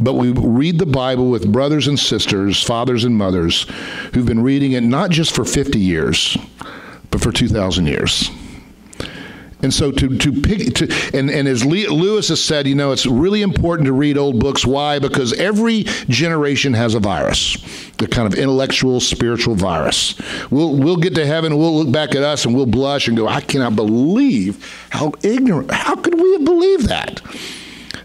But 0.00 0.14
we 0.14 0.32
read 0.32 0.78
the 0.78 0.86
Bible 0.86 1.30
with 1.30 1.52
brothers 1.52 1.86
and 1.86 1.98
sisters, 1.98 2.62
fathers 2.62 3.04
and 3.04 3.16
mothers 3.16 3.66
who've 4.12 4.26
been 4.26 4.42
reading 4.42 4.72
it 4.72 4.82
not 4.82 5.10
just 5.10 5.34
for 5.34 5.44
50 5.44 5.78
years 5.78 6.36
but 7.14 7.22
for 7.22 7.30
2,000 7.30 7.86
years. 7.86 8.28
And 9.62 9.72
so 9.72 9.92
to 9.92 10.18
to 10.18 10.32
pick 10.32 10.74
to 10.74 10.92
and, 11.14 11.30
and 11.30 11.46
as 11.46 11.64
Lewis 11.64 12.28
has 12.28 12.44
said, 12.44 12.66
you 12.66 12.74
know, 12.74 12.90
it's 12.90 13.06
really 13.06 13.40
important 13.40 13.86
to 13.86 13.92
read 13.92 14.18
old 14.18 14.40
books. 14.40 14.66
Why? 14.66 14.98
Because 14.98 15.32
every 15.34 15.84
generation 16.08 16.74
has 16.74 16.94
a 16.94 17.00
virus, 17.00 17.56
the 17.98 18.08
kind 18.08 18.30
of 18.30 18.38
intellectual, 18.38 18.98
spiritual 19.00 19.54
virus. 19.54 20.20
We'll 20.50 20.76
we'll 20.76 20.96
get 20.96 21.14
to 21.14 21.24
heaven, 21.24 21.56
we'll 21.56 21.76
look 21.84 21.92
back 21.92 22.16
at 22.16 22.22
us, 22.24 22.44
and 22.44 22.54
we'll 22.54 22.66
blush 22.66 23.06
and 23.06 23.16
go, 23.16 23.28
I 23.28 23.40
cannot 23.40 23.76
believe 23.76 24.86
how 24.90 25.12
ignorant. 25.22 25.70
How 25.70 25.94
could 25.94 26.20
we 26.20 26.32
have 26.32 26.44
believed 26.44 26.88
that? 26.88 27.22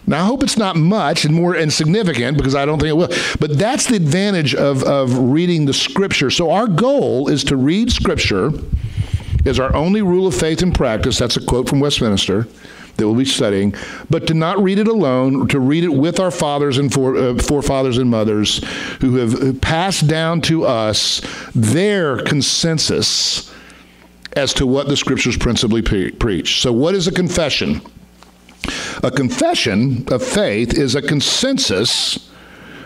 Now, 0.10 0.24
I 0.24 0.26
hope 0.26 0.42
it's 0.42 0.58
not 0.58 0.76
much 0.76 1.24
and 1.24 1.36
more 1.36 1.56
insignificant 1.56 2.36
because 2.36 2.56
I 2.56 2.66
don't 2.66 2.80
think 2.80 2.90
it 2.90 2.98
will. 2.98 3.14
But 3.40 3.60
that's 3.60 3.86
the 3.86 3.96
advantage 3.96 4.56
of, 4.56 4.84
of 4.84 5.16
reading 5.16 5.66
the 5.66 5.74
Scripture. 5.74 6.32
So, 6.32 6.50
our 6.50 6.66
goal 6.66 7.28
is 7.28 7.44
to 7.44 7.56
read 7.56 7.92
Scripture 7.92 8.52
is 9.46 9.60
our 9.60 9.74
only 9.76 10.02
rule 10.02 10.28
of 10.28 10.36
faith 10.36 10.62
and 10.62 10.74
practice. 10.74 11.18
That's 11.18 11.38
a 11.38 11.46
quote 11.46 11.70
from 11.70 11.80
Westminster 11.80 12.48
that 13.00 13.08
we'll 13.08 13.16
be 13.16 13.26
studying, 13.26 13.74
but 14.10 14.28
to 14.28 14.34
not 14.34 14.62
read 14.62 14.78
it 14.78 14.88
alone, 14.88 15.48
to 15.48 15.60
read 15.60 15.84
it 15.84 15.94
with 15.94 16.20
our 16.20 16.32
fathers 16.32 16.78
and 16.78 16.94
fore, 16.94 17.16
uh, 17.16 17.38
forefathers 17.38 17.98
and 17.98 18.10
mothers 18.10 18.64
who 19.02 19.16
have 19.16 19.62
passed 19.62 20.08
down 20.08 20.42
to 20.42 20.66
us 20.66 21.22
their 21.56 22.18
consensus 22.24 23.54
as 24.36 24.54
to 24.54 24.68
what 24.68 24.88
the 24.88 24.98
scriptures 24.98 25.38
principally 25.38 25.82
pre- 25.82 26.12
preach. 26.12 26.62
So, 26.62 26.72
what 26.72 26.94
is 26.94 27.08
a 27.08 27.12
confession? 27.12 27.82
A 29.02 29.10
confession 29.10 30.06
of 30.12 30.22
faith 30.22 30.78
is 30.78 30.94
a 30.94 31.02
consensus 31.02 32.29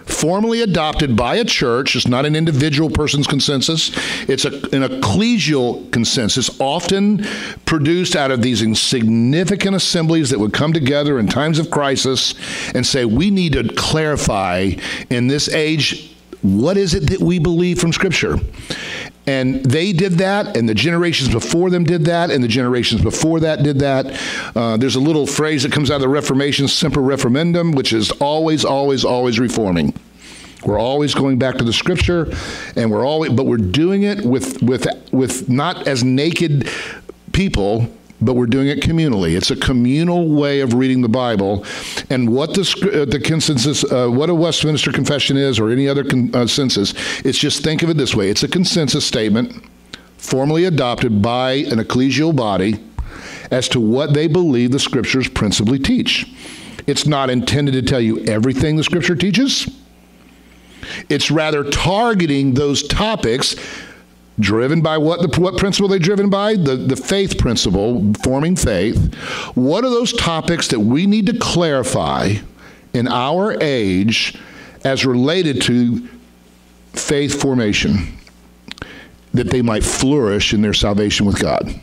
formally 0.06 0.62
adopted 0.62 1.16
by 1.16 1.36
a 1.36 1.46
church. 1.46 1.96
It's 1.96 2.08
not 2.08 2.26
an 2.26 2.36
individual 2.36 2.90
person's 2.90 3.28
consensus, 3.28 3.92
it's 4.30 4.46
a, 4.46 4.54
an 4.76 4.84
ecclesial 4.84 5.92
consensus, 5.92 6.60
often 6.60 7.26
produced 7.66 8.16
out 8.16 8.32
of 8.32 8.42
these 8.42 8.62
insignificant 8.62 9.76
assemblies 9.76 10.30
that 10.30 10.40
would 10.40 10.54
come 10.54 10.74
together 10.74 11.20
in 11.20 11.28
times 11.28 11.60
of 11.60 11.70
crisis 11.70 12.34
and 12.74 12.86
say, 12.86 13.06
we 13.06 13.30
need 13.30 13.54
to 13.54 13.68
clarify 13.76 14.72
in 15.10 15.28
this 15.28 15.50
age 15.50 16.14
what 16.42 16.76
is 16.78 16.94
it 16.94 17.10
that 17.10 17.22
we 17.22 17.40
believe 17.40 17.80
from 17.80 17.94
Scripture. 17.94 18.38
And 19.26 19.64
they 19.64 19.94
did 19.94 20.14
that, 20.14 20.58
and 20.58 20.68
the 20.68 20.74
generations 20.74 21.30
before 21.30 21.70
them 21.70 21.86
did 21.86 22.06
that, 22.06 22.30
and 22.30 22.44
the 22.44 22.48
generations 22.48 23.02
before 23.02 23.40
that 23.40 23.64
did 23.64 23.80
that. 23.80 24.20
Uh, 24.56 24.76
there's 24.76 24.96
a 24.96 25.00
little 25.00 25.26
phrase 25.26 25.64
that 25.64 25.72
comes 25.72 25.90
out 25.90 25.96
of 25.96 26.02
the 26.02 26.10
Reformation, 26.10 26.68
semper 26.68 27.00
reformandum, 27.00 27.74
which 27.76 27.94
is 27.94 28.12
always, 28.12 28.66
always, 28.66 29.06
always 29.06 29.40
reforming. 29.40 29.94
We're 30.66 30.80
always 30.80 31.14
going 31.14 31.40
back 31.40 31.56
to 31.56 31.64
the 31.64 31.74
scripture, 31.74 32.34
and 32.76 32.92
we're 32.92 33.06
always, 33.06 33.32
but 33.32 33.46
we're 33.46 33.58
doing 33.58 34.04
it 34.04 34.26
with 34.26 34.62
with 34.62 34.88
with 35.12 35.50
not 35.50 35.88
as 35.88 36.04
naked 36.04 36.70
people 37.34 37.90
but 38.26 38.36
we're 38.36 38.46
doing 38.46 38.68
it 38.68 38.80
communally. 38.80 39.36
It's 39.36 39.52
a 39.52 39.56
communal 39.56 40.30
way 40.30 40.62
of 40.62 40.74
reading 40.74 41.02
the 41.02 41.10
Bible. 41.10 41.66
And 42.10 42.30
what 42.34 42.54
the, 42.54 43.02
uh, 43.02 43.06
the 43.06 43.20
consensus, 43.20 43.84
uh, 43.84 44.08
what 44.08 44.30
a 44.30 44.36
Westminster 44.36 44.92
Confession 44.92 45.38
is, 45.38 45.60
or 45.60 45.70
any 45.70 45.88
other 45.88 46.04
consensus, 46.04 46.94
uh, 46.94 47.22
it's 47.26 47.38
just 47.38 47.64
think 47.64 47.84
of 47.84 47.90
it 47.90 47.98
this 47.98 48.16
way 48.16 48.30
it's 48.30 48.44
a 48.44 48.48
consensus 48.48 49.06
statement 49.06 49.64
formally 50.18 50.66
adopted 50.66 51.22
by 51.22 51.52
an 51.52 51.80
ecclesial 51.80 52.34
body 52.36 52.80
as 53.52 53.68
to 53.68 53.80
what 53.80 54.14
they 54.14 54.28
believe 54.28 54.72
the 54.72 54.80
scriptures 54.80 55.28
principally 55.28 55.78
teach. 55.78 56.26
It's 56.88 57.06
not 57.06 57.30
intended 57.30 57.74
to 57.74 57.82
tell 57.82 58.00
you 58.00 58.24
everything 58.26 58.76
the 58.76 58.84
scripture 58.84 59.16
teaches. 59.16 59.70
It's 61.10 61.30
rather 61.30 61.64
targeting 61.64 62.54
those 62.54 62.88
topics 62.88 63.56
driven 64.40 64.82
by 64.82 64.98
what 64.98 65.22
the 65.22 65.40
what 65.40 65.58
principle 65.58 65.88
they 65.88 66.00
driven 66.00 66.30
by? 66.30 66.56
The 66.56 66.76
the 66.76 66.96
faith 66.96 67.38
principle 67.38 68.14
forming 68.24 68.56
faith. 68.56 69.14
What 69.56 69.84
are 69.84 69.90
those 69.90 70.14
topics 70.14 70.68
that 70.70 70.80
we 70.80 71.06
need 71.06 71.28
to 71.28 71.38
clarify 71.38 72.34
in 72.94 73.08
our 73.08 73.58
age 73.62 74.38
as 74.84 75.06
related 75.06 75.62
to 75.64 76.08
faith 76.94 77.42
formation 77.42 78.18
that 79.34 79.50
they 79.50 79.62
might 79.62 79.84
flourish 79.84 80.54
in 80.54 80.62
their 80.62 80.74
salvation 80.74 81.26
with 81.26 81.40
God 81.40 81.80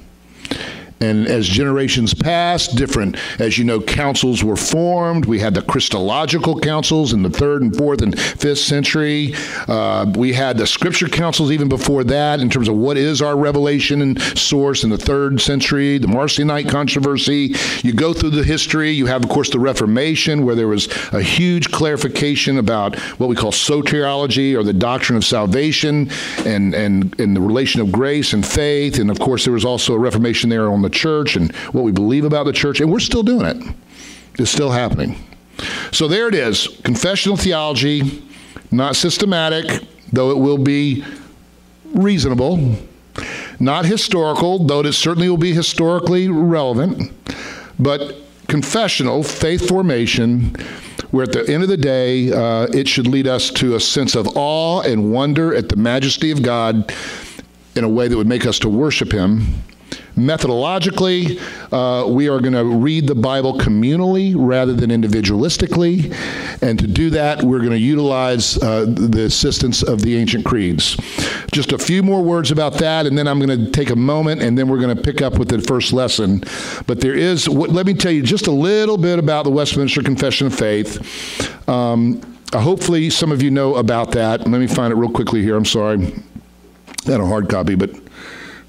and 1.01 1.27
as 1.27 1.49
generations 1.49 2.13
passed, 2.13 2.77
different, 2.77 3.17
as 3.41 3.57
you 3.57 3.65
know, 3.65 3.81
councils 3.81 4.45
were 4.45 4.57
formed. 4.57 5.25
We 5.25 5.39
had 5.39 5.55
the 5.55 5.63
Christological 5.63 6.61
councils 6.61 7.15
in 7.15 7.23
the 7.23 7.31
third 7.31 7.63
and 7.63 7.75
fourth 7.75 8.03
and 8.03 8.19
fifth 8.19 8.59
century. 8.59 9.35
Uh, 9.67 10.13
we 10.15 10.35
had 10.35 10.59
the 10.59 10.67
scripture 10.67 11.09
councils 11.09 11.53
even 11.53 11.71
before 11.71 12.05
that 12.05 12.41
in 12.41 12.51
terms 12.51 12.69
of 12.69 12.77
what 12.77 12.99
is 12.99 13.23
our 13.23 13.35
revelation 13.35 14.03
and 14.03 14.21
source 14.39 14.85
in 14.85 14.91
the 14.91 14.99
third 14.99 15.41
century, 15.41 15.97
the 15.97 16.07
Marcionite 16.07 16.69
controversy. 16.69 17.55
You 17.83 17.95
go 17.95 18.13
through 18.13 18.31
the 18.31 18.45
history. 18.45 18.91
You 18.91 19.07
have, 19.07 19.25
of 19.25 19.31
course, 19.31 19.49
the 19.49 19.59
Reformation, 19.59 20.45
where 20.45 20.55
there 20.55 20.69
was 20.69 20.89
a 21.13 21.23
huge 21.23 21.71
clarification 21.71 22.59
about 22.59 22.99
what 23.19 23.29
we 23.29 23.37
call 23.37 23.53
soteriology 23.53 24.55
or 24.55 24.63
the 24.63 24.75
doctrine 24.75 25.17
of 25.17 25.25
salvation 25.25 26.11
and, 26.45 26.75
and, 26.75 27.19
and 27.19 27.35
the 27.35 27.41
relation 27.41 27.81
of 27.81 27.91
grace 27.91 28.35
and 28.35 28.45
faith. 28.45 28.99
And, 28.99 29.11
of 29.11 29.19
course, 29.19 29.45
there 29.45 29.55
was 29.55 29.65
also 29.65 29.95
a 29.95 29.99
Reformation 29.99 30.51
there 30.51 30.71
on 30.71 30.83
the 30.91 30.97
church 30.99 31.37
and 31.37 31.55
what 31.73 31.85
we 31.85 31.93
believe 31.93 32.25
about 32.25 32.45
the 32.45 32.53
church, 32.53 32.81
and 32.81 32.91
we're 32.91 33.01
still 33.01 33.23
doing 33.23 33.47
it. 33.47 33.75
It's 34.39 34.51
still 34.51 34.71
happening. 34.71 35.17
So 35.93 36.09
there 36.09 36.29
it 36.29 36.35
is 36.35 36.81
confessional 36.85 37.37
theology, 37.37 38.23
not 38.71 38.97
systematic, 38.97 39.85
though 40.13 40.31
it 40.31 40.39
will 40.39 40.59
be 40.59 41.05
reasonable, 41.95 42.77
not 43.59 43.85
historical, 43.85 44.65
though 44.65 44.81
it 44.81 44.93
certainly 44.93 45.29
will 45.29 45.37
be 45.37 45.53
historically 45.53 46.29
relevant, 46.29 47.13
but 47.79 48.17
confessional, 48.49 49.23
faith 49.23 49.69
formation, 49.69 50.55
where 51.11 51.25
at 51.25 51.33
the 51.33 51.49
end 51.53 51.63
of 51.63 51.69
the 51.69 51.77
day, 51.77 52.33
uh, 52.33 52.67
it 52.73 52.89
should 52.89 53.07
lead 53.07 53.27
us 53.27 53.51
to 53.51 53.75
a 53.75 53.81
sense 53.81 54.15
of 54.15 54.29
awe 54.37 54.81
and 54.83 55.13
wonder 55.13 55.55
at 55.55 55.69
the 55.69 55.77
majesty 55.77 56.31
of 56.31 56.43
God 56.43 56.95
in 57.75 57.85
a 57.85 57.89
way 57.89 58.09
that 58.09 58.17
would 58.17 58.27
make 58.27 58.47
us 58.47 58.59
to 58.61 58.69
worship 58.69 59.13
Him 59.13 59.63
Methodologically, 60.17 61.41
uh, 61.73 62.07
we 62.07 62.29
are 62.29 62.41
going 62.41 62.53
to 62.53 62.65
read 62.65 63.07
the 63.07 63.15
Bible 63.15 63.59
communally 63.59 64.35
rather 64.37 64.75
than 64.75 64.91
individualistically. 64.91 66.15
And 66.63 66.79
to 66.79 66.87
do 66.87 67.11
that, 67.11 67.43
we're 67.43 67.61
going 67.61 67.71
to 67.71 67.79
utilize 67.79 68.59
uh, 68.63 68.85
the 68.87 69.25
assistance 69.25 69.83
of 69.83 70.03
the 70.03 70.17
ancient 70.17 70.45
creeds. 70.45 70.97
Just 71.53 71.73
a 71.73 71.79
few 71.79 72.03
more 72.03 72.23
words 72.23 72.51
about 72.51 72.75
that, 72.75 73.07
and 73.07 73.17
then 73.17 73.27
I'm 73.27 73.41
going 73.41 73.65
to 73.65 73.71
take 73.71 73.91
a 73.91 73.97
moment 73.97 74.43
and 74.43 74.59
then 74.59 74.69
we're 74.69 74.81
going 74.81 74.95
to 74.95 75.03
pick 75.03 75.23
up 75.23 75.39
with 75.39 75.49
the 75.49 75.61
first 75.63 75.93
lesson. 75.93 76.43
But 76.87 77.01
there 77.01 77.15
is, 77.15 77.49
let 77.49 77.87
me 77.87 77.95
tell 77.95 78.13
you 78.13 78.23
just 78.23 78.47
a 78.47 78.53
little 78.53 78.99
bit 78.99 79.19
about 79.19 79.45
the 79.45 79.51
Westminster 79.51 80.03
Confession 80.03 80.47
of 80.47 80.55
Faith. 80.55 81.69
Um, 81.69 82.21
hopefully, 82.53 83.11
some 83.11 83.33
of 83.33 83.43
you 83.43 83.51
know 83.51 83.77
about 83.77 84.13
that. 84.13 84.41
Let 84.41 84.61
me 84.61 84.67
find 84.67 84.93
it 84.93 84.97
real 84.97 85.11
quickly 85.11 85.43
here. 85.43 85.57
I'm 85.57 85.65
sorry. 85.65 86.13
I 87.07 87.13
had 87.13 87.21
a 87.21 87.27
hard 87.27 87.49
copy, 87.49 87.75
but 87.75 87.91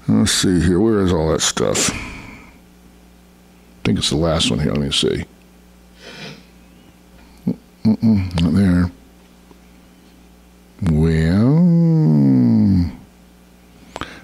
Let's 0.08 0.32
see 0.32 0.60
here. 0.60 0.80
Where 0.80 1.00
is 1.00 1.12
all 1.12 1.30
that 1.32 1.40
stuff? 1.40 1.90
I 1.90 3.84
think 3.84 3.98
it's 3.98 4.10
the 4.10 4.16
last 4.16 4.50
one 4.50 4.58
here. 4.58 4.72
Let 4.72 4.80
me 4.80 4.90
see. 4.90 5.24
Mm-mm, 7.84 8.40
not 8.40 8.52
there. 8.54 8.90
Well, 10.90 11.81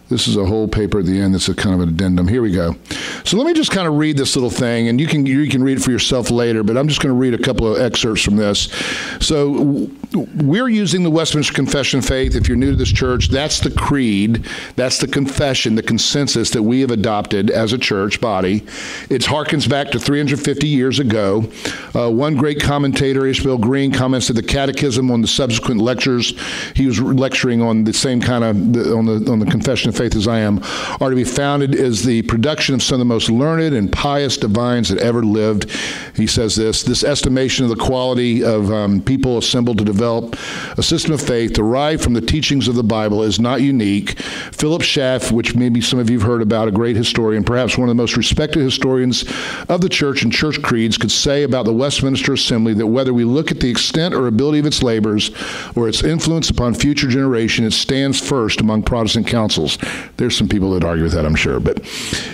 this 0.08 0.26
is 0.26 0.36
a 0.36 0.46
whole 0.46 0.66
paper 0.66 1.00
at 1.00 1.06
the 1.06 1.20
end 1.20 1.34
that's 1.34 1.48
a 1.48 1.54
kind 1.54 1.74
of 1.74 1.80
an 1.80 1.88
addendum. 1.90 2.28
Here 2.28 2.40
we 2.40 2.52
go. 2.52 2.76
So 3.24 3.36
let 3.36 3.46
me 3.46 3.52
just 3.52 3.70
kind 3.70 3.86
of 3.86 3.94
read 3.96 4.16
this 4.16 4.36
little 4.36 4.50
thing, 4.50 4.88
and 4.88 5.00
you 5.00 5.06
can 5.06 5.26
you 5.26 5.48
can 5.48 5.62
read 5.62 5.78
it 5.78 5.82
for 5.82 5.90
yourself 5.90 6.30
later. 6.30 6.62
But 6.62 6.78
I'm 6.78 6.88
just 6.88 7.00
going 7.02 7.14
to 7.14 7.18
read 7.18 7.34
a 7.34 7.42
couple 7.42 7.74
of 7.74 7.80
excerpts 7.80 8.22
from 8.22 8.36
this. 8.36 8.72
So 9.20 9.90
we're 10.36 10.68
using 10.68 11.02
the 11.02 11.10
Westminster 11.10 11.52
Confession 11.52 11.98
of 11.98 12.06
Faith. 12.06 12.34
If 12.34 12.48
you're 12.48 12.56
new 12.56 12.70
to 12.70 12.76
this 12.76 12.90
church, 12.90 13.28
that's 13.28 13.60
the 13.60 13.70
creed, 13.70 14.46
that's 14.76 14.98
the 14.98 15.06
confession, 15.06 15.74
the 15.74 15.82
consensus 15.82 16.50
that 16.50 16.62
we 16.62 16.80
have 16.80 16.90
adopted 16.90 17.50
as 17.50 17.74
a 17.74 17.78
church 17.78 18.20
body. 18.20 18.64
It 19.10 19.22
harkens 19.22 19.68
back 19.68 19.90
to 19.90 19.98
350 19.98 20.66
years 20.66 20.98
ago. 20.98 21.50
Uh, 21.94 22.10
one 22.10 22.36
great 22.36 22.60
commentator, 22.60 23.28
Ashbel 23.28 23.58
Green, 23.58 23.92
comments 23.92 24.28
that 24.28 24.34
the 24.34 24.42
Catechism 24.42 25.10
on 25.10 25.20
the 25.20 25.28
subsequent 25.28 25.80
lectures. 25.82 26.34
He 26.74 26.86
was 26.86 27.00
lecturing 27.00 27.60
on 27.60 27.84
the 27.84 27.92
same 27.92 28.20
kind 28.20 28.44
of 28.44 28.56
on 28.96 29.04
the 29.04 29.30
on 29.30 29.38
the 29.38 29.46
Confession 29.46 29.90
of 29.90 29.97
Faith 29.98 30.14
as 30.14 30.28
I 30.28 30.38
am, 30.38 30.60
are 31.00 31.10
to 31.10 31.16
be 31.16 31.24
founded 31.24 31.74
as 31.74 32.04
the 32.04 32.22
production 32.22 32.72
of 32.74 32.84
some 32.84 32.94
of 32.94 32.98
the 33.00 33.04
most 33.04 33.28
learned 33.28 33.74
and 33.74 33.90
pious 33.90 34.36
divines 34.36 34.90
that 34.90 34.98
ever 34.98 35.24
lived. 35.24 35.70
He 36.14 36.28
says 36.28 36.54
this 36.54 36.84
this 36.84 37.02
estimation 37.02 37.64
of 37.64 37.70
the 37.70 37.84
quality 37.84 38.44
of 38.44 38.70
um, 38.70 39.02
people 39.02 39.38
assembled 39.38 39.78
to 39.78 39.84
develop 39.84 40.36
a 40.76 40.82
system 40.84 41.12
of 41.12 41.20
faith 41.20 41.52
derived 41.52 42.02
from 42.02 42.12
the 42.12 42.20
teachings 42.20 42.68
of 42.68 42.76
the 42.76 42.84
Bible 42.84 43.24
is 43.24 43.40
not 43.40 43.60
unique. 43.60 44.20
Philip 44.52 44.82
Schaff, 44.82 45.32
which 45.32 45.56
maybe 45.56 45.80
some 45.80 45.98
of 45.98 46.08
you 46.08 46.20
have 46.20 46.28
heard 46.28 46.42
about, 46.42 46.68
a 46.68 46.72
great 46.72 46.94
historian, 46.94 47.42
perhaps 47.42 47.76
one 47.76 47.88
of 47.88 47.96
the 47.96 48.00
most 48.00 48.16
respected 48.16 48.62
historians 48.62 49.24
of 49.68 49.80
the 49.80 49.88
church 49.88 50.22
and 50.22 50.32
church 50.32 50.62
creeds, 50.62 50.96
could 50.96 51.10
say 51.10 51.42
about 51.42 51.64
the 51.64 51.72
Westminster 51.72 52.34
Assembly 52.34 52.74
that 52.74 52.86
whether 52.86 53.12
we 53.12 53.24
look 53.24 53.50
at 53.50 53.58
the 53.58 53.70
extent 53.70 54.14
or 54.14 54.28
ability 54.28 54.60
of 54.60 54.66
its 54.66 54.82
labors 54.82 55.32
or 55.74 55.88
its 55.88 56.04
influence 56.04 56.50
upon 56.50 56.74
future 56.74 57.08
generation, 57.08 57.64
it 57.64 57.72
stands 57.72 58.20
first 58.20 58.60
among 58.60 58.82
Protestant 58.82 59.26
councils. 59.26 59.76
There's 60.16 60.36
some 60.36 60.48
people 60.48 60.70
that 60.72 60.84
argue 60.84 61.04
with 61.04 61.12
that, 61.12 61.24
I'm 61.24 61.36
sure. 61.36 61.60
But 61.60 61.84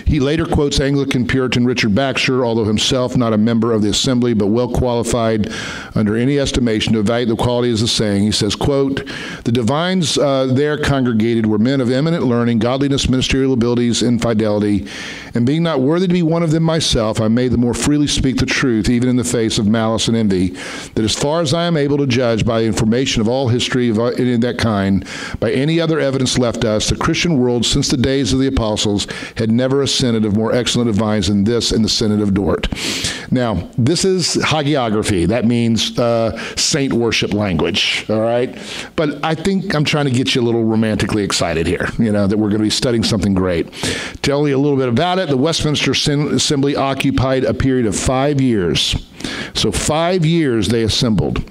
he 0.05 0.19
later 0.19 0.45
quotes 0.45 0.79
Anglican 0.79 1.27
Puritan 1.27 1.65
Richard 1.65 1.93
Baxter, 1.93 2.45
although 2.45 2.65
himself 2.65 3.15
not 3.15 3.33
a 3.33 3.37
member 3.37 3.71
of 3.71 3.81
the 3.81 3.89
assembly, 3.89 4.33
but 4.33 4.47
well 4.47 4.69
qualified 4.69 5.51
under 5.93 6.15
any 6.15 6.39
estimation 6.39 6.93
to 6.93 6.99
evaluate 6.99 7.29
the 7.29 7.43
quality 7.43 7.71
of 7.71 7.79
the 7.79 7.87
saying. 7.87 8.23
He 8.23 8.31
says, 8.31 8.55
quote, 8.55 9.07
the 9.43 9.51
divines 9.51 10.17
uh, 10.17 10.47
there 10.47 10.77
congregated 10.77 11.45
were 11.45 11.57
men 11.57 11.81
of 11.81 11.91
eminent 11.91 12.23
learning, 12.23 12.59
godliness, 12.59 13.07
ministerial 13.07 13.53
abilities, 13.53 14.01
and 14.01 14.21
fidelity, 14.21 14.87
and 15.33 15.45
being 15.45 15.63
not 15.63 15.81
worthy 15.81 16.07
to 16.07 16.13
be 16.13 16.23
one 16.23 16.43
of 16.43 16.51
them 16.51 16.63
myself, 16.63 17.21
I 17.21 17.27
may 17.27 17.47
the 17.47 17.57
more 17.57 17.73
freely 17.73 18.07
speak 18.07 18.37
the 18.37 18.45
truth, 18.45 18.89
even 18.89 19.09
in 19.09 19.15
the 19.15 19.23
face 19.23 19.59
of 19.59 19.67
malice 19.67 20.07
and 20.07 20.17
envy, 20.17 20.49
that 20.95 21.03
as 21.03 21.15
far 21.15 21.41
as 21.41 21.53
I 21.53 21.65
am 21.65 21.77
able 21.77 21.97
to 21.97 22.07
judge 22.07 22.45
by 22.45 22.63
information 22.63 23.21
of 23.21 23.27
all 23.27 23.49
history 23.49 23.89
of 23.89 23.99
any 23.99 24.33
of 24.33 24.41
that 24.41 24.57
kind, 24.57 25.05
by 25.39 25.51
any 25.51 25.79
other 25.79 25.99
evidence 25.99 26.37
left 26.37 26.65
us, 26.65 26.89
the 26.89 26.95
Christian 26.95 27.37
world 27.37 27.44
since 27.65 27.89
the 27.89 27.97
days 27.97 28.33
of 28.33 28.39
the 28.39 28.47
apostles 28.47 29.07
had 29.37 29.51
never 29.51 29.81
a 29.81 29.87
synod 29.87 30.25
of 30.25 30.35
more 30.35 30.53
excellent 30.53 30.91
divines 30.91 31.27
than 31.27 31.43
this 31.43 31.71
in 31.71 31.81
the 31.81 31.89
Synod 31.89 32.21
of 32.21 32.33
Dort. 32.33 32.67
Now, 33.31 33.69
this 33.77 34.05
is 34.05 34.35
hagiography. 34.37 35.27
That 35.27 35.45
means 35.45 35.97
uh, 35.97 36.37
saint 36.55 36.93
worship 36.93 37.33
language, 37.33 38.05
all 38.09 38.21
right? 38.21 38.57
But 38.95 39.23
I 39.23 39.35
think 39.35 39.75
I'm 39.75 39.85
trying 39.85 40.05
to 40.05 40.11
get 40.11 40.35
you 40.35 40.41
a 40.41 40.43
little 40.43 40.63
romantically 40.63 41.23
excited 41.23 41.67
here, 41.67 41.87
you 41.97 42.11
know, 42.11 42.27
that 42.27 42.37
we're 42.37 42.49
going 42.49 42.59
to 42.59 42.65
be 42.65 42.69
studying 42.69 43.03
something 43.03 43.33
great. 43.33 43.71
Tell 44.21 44.47
you 44.47 44.55
a 44.55 44.59
little 44.59 44.77
bit 44.77 44.89
about 44.89 45.19
it 45.19 45.29
the 45.29 45.37
Westminster 45.37 45.91
Assembly 45.91 46.75
occupied 46.75 47.43
a 47.43 47.53
period 47.53 47.85
of 47.85 47.95
five 47.95 48.39
years. 48.39 48.95
So, 49.53 49.71
five 49.71 50.25
years 50.25 50.67
they 50.67 50.83
assembled. 50.83 51.43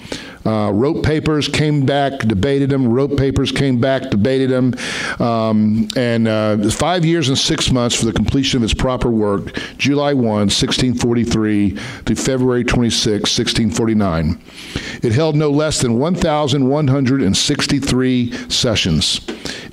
Uh, 0.45 0.71
wrote 0.73 1.03
papers, 1.03 1.49
came 1.49 1.87
back, 1.87 2.21
debated 2.21 2.71
them, 2.71 2.87
wrote 2.87 3.17
papers, 3.17 3.51
came 3.51 3.81
back, 3.81 4.11
debated 4.11 4.51
them. 4.51 4.75
Um, 5.19 5.89
and 5.97 6.29
uh, 6.29 6.71
five 6.71 7.05
years 7.05 7.29
and 7.29 7.37
six 7.39 7.71
months 7.71 7.99
for 7.99 8.05
the 8.05 8.13
completion 8.13 8.59
of 8.59 8.65
its 8.65 8.75
proper 8.75 9.11
work, 9.11 9.55
July 9.79 10.13
1, 10.13 10.25
1643 10.25 11.79
to 12.05 12.15
February 12.15 12.65
26, 12.65 13.39
1649. 13.39 14.43
It 15.03 15.13
held 15.13 15.37
no 15.37 15.51
less 15.51 15.81
than 15.81 15.99
1,163 15.99 18.51
sessions. 18.51 19.21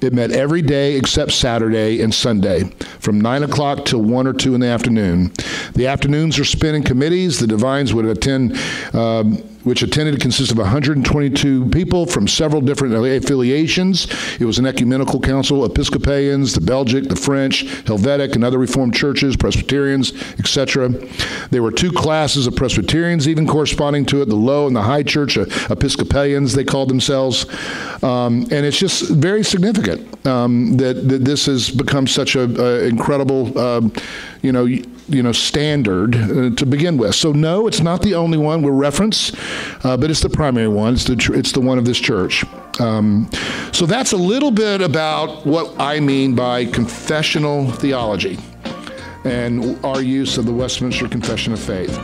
It 0.02 0.14
met 0.14 0.32
every 0.32 0.62
day 0.62 0.96
except 0.96 1.32
Saturday 1.32 2.02
and 2.02 2.14
Sunday 2.14 2.64
from 3.00 3.22
9 3.22 3.44
o'clock 3.44 3.86
till 3.86 4.02
1 4.02 4.26
or 4.26 4.34
2 4.34 4.56
in 4.56 4.62
the 4.62 4.68
afternoon. 4.68 5.32
The 5.74 5.88
afternoons 5.88 6.40
are 6.40 6.46
spent 6.46 6.76
in 6.76 6.84
committees. 6.84 7.40
The 7.40 7.48
divines 7.48 7.94
would 7.94 8.06
attend. 8.06 8.58
Um, 8.94 9.44
which 9.64 9.84
attended 9.84 10.20
consisted 10.20 10.58
of 10.58 10.62
122 10.62 11.70
people 11.70 12.06
from 12.06 12.28
several 12.28 12.62
different 12.62 12.94
affiliations. 12.94 14.08
It 14.40 14.46
was 14.46 14.60
an 14.60 14.66
ecumenical 14.66 15.20
council, 15.20 15.66
Episcopalians, 15.66 16.54
the 16.54 16.62
Belgic, 16.62 17.06
the 17.06 17.16
French, 17.16 17.66
Helvetic, 17.86 18.36
and 18.36 18.44
other 18.44 18.58
Reformed 18.58 18.94
churches, 18.94 19.36
Presbyterians, 19.36 20.14
etc. 20.40 20.90
There 21.50 21.64
were 21.64 21.72
two 21.72 21.92
classes 21.92 22.48
of 22.48 22.56
Presbyterians, 22.56 23.28
even 23.28 23.48
corresponding 23.48 24.06
to 24.08 24.22
it, 24.22 24.26
the 24.26 24.36
low 24.36 24.68
and 24.68 24.76
the 24.76 24.82
high 24.82 25.04
church, 25.04 25.38
uh, 25.38 25.46
Episcopalians, 25.70 26.54
they 26.54 26.64
called 26.64 26.90
themselves. 26.90 27.46
Um, 28.04 28.44
and 28.52 28.66
it's 28.66 28.80
just 28.80 29.10
very 29.10 29.44
significant 29.44 30.26
um, 30.26 30.78
that, 30.78 31.08
that, 31.08 31.24
this 31.26 31.46
has 31.46 31.70
become 31.70 32.08
such 32.08 32.36
an 32.36 32.60
incredible, 32.86 33.58
uh, 33.58 33.82
you 34.42 34.52
know, 34.52 34.66
you 35.14 35.24
know 35.24 35.32
standard 35.32 36.16
uh, 36.16 36.50
to 36.56 36.66
begin 36.66 36.98
with. 36.98 37.16
So 37.16 37.32
no, 37.32 37.68
it's 37.68 37.82
not 37.82 38.02
the 38.02 38.16
only 38.16 38.38
one 38.38 38.62
we 38.62 38.72
reference, 38.72 39.32
uh, 39.84 39.98
but 39.98 40.10
it's 40.10 40.22
the 40.22 40.30
primary 40.30 40.68
one. 40.68 40.94
It's 40.94 41.06
the 41.06 41.16
tr- 41.16 41.36
it's 41.36 41.52
the 41.52 41.62
one 41.62 41.78
of 41.78 41.86
this 41.86 42.00
church. 42.00 42.44
Um, 42.80 43.30
so 43.72 43.86
that's 43.86 44.12
a 44.12 44.18
little 44.18 44.52
bit 44.52 44.82
about 44.82 45.46
what 45.46 45.74
I 45.80 46.00
mean 46.00 46.36
by 46.36 46.66
confessional 46.66 47.72
theology 47.72 48.40
and 49.24 49.84
our 49.86 50.02
use 50.02 50.38
of 50.38 50.46
the 50.46 50.54
Westminster 50.54 51.08
Confession 51.08 51.54
of 51.54 51.60
Faith. 51.60 51.96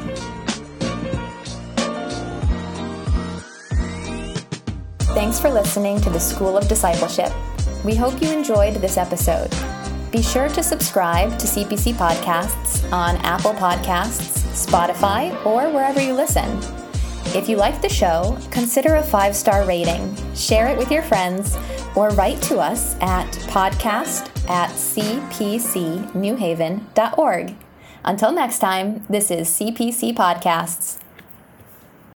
Thanks 5.17 5.39
for 5.39 5.49
listening 5.49 5.99
to 6.01 6.11
the 6.11 6.19
School 6.19 6.57
of 6.57 6.67
Discipleship. 6.67 7.31
We 7.83 7.95
hope 7.95 8.21
you 8.21 8.31
enjoyed 8.31 8.75
this 8.75 8.97
episode. 8.97 9.51
Be 10.11 10.21
sure 10.21 10.49
to 10.49 10.61
subscribe 10.63 11.37
to 11.37 11.47
CPC 11.47 11.93
Podcasts 11.93 12.89
on 12.93 13.17
Apple 13.17 13.53
Podcasts, 13.53 14.39
Spotify, 14.55 15.33
or 15.45 15.69
wherever 15.69 16.01
you 16.01 16.13
listen. 16.13 16.59
If 17.35 17.49
you 17.49 17.57
like 17.57 17.81
the 17.81 17.89
show, 17.89 18.37
consider 18.49 18.95
a 18.95 19.03
five 19.03 19.35
star 19.35 19.65
rating, 19.65 20.15
share 20.33 20.67
it 20.67 20.77
with 20.77 20.89
your 20.89 21.03
friends, 21.03 21.57
or 21.95 22.09
write 22.11 22.41
to 22.43 22.59
us 22.59 22.95
at 23.01 23.29
podcast 23.49 24.29
at 24.49 24.69
cpcnewhaven.org. 24.69 27.55
Until 28.05 28.31
next 28.31 28.59
time, 28.59 29.05
this 29.09 29.29
is 29.29 29.49
CPC 29.49 30.15
Podcasts. 30.15 30.99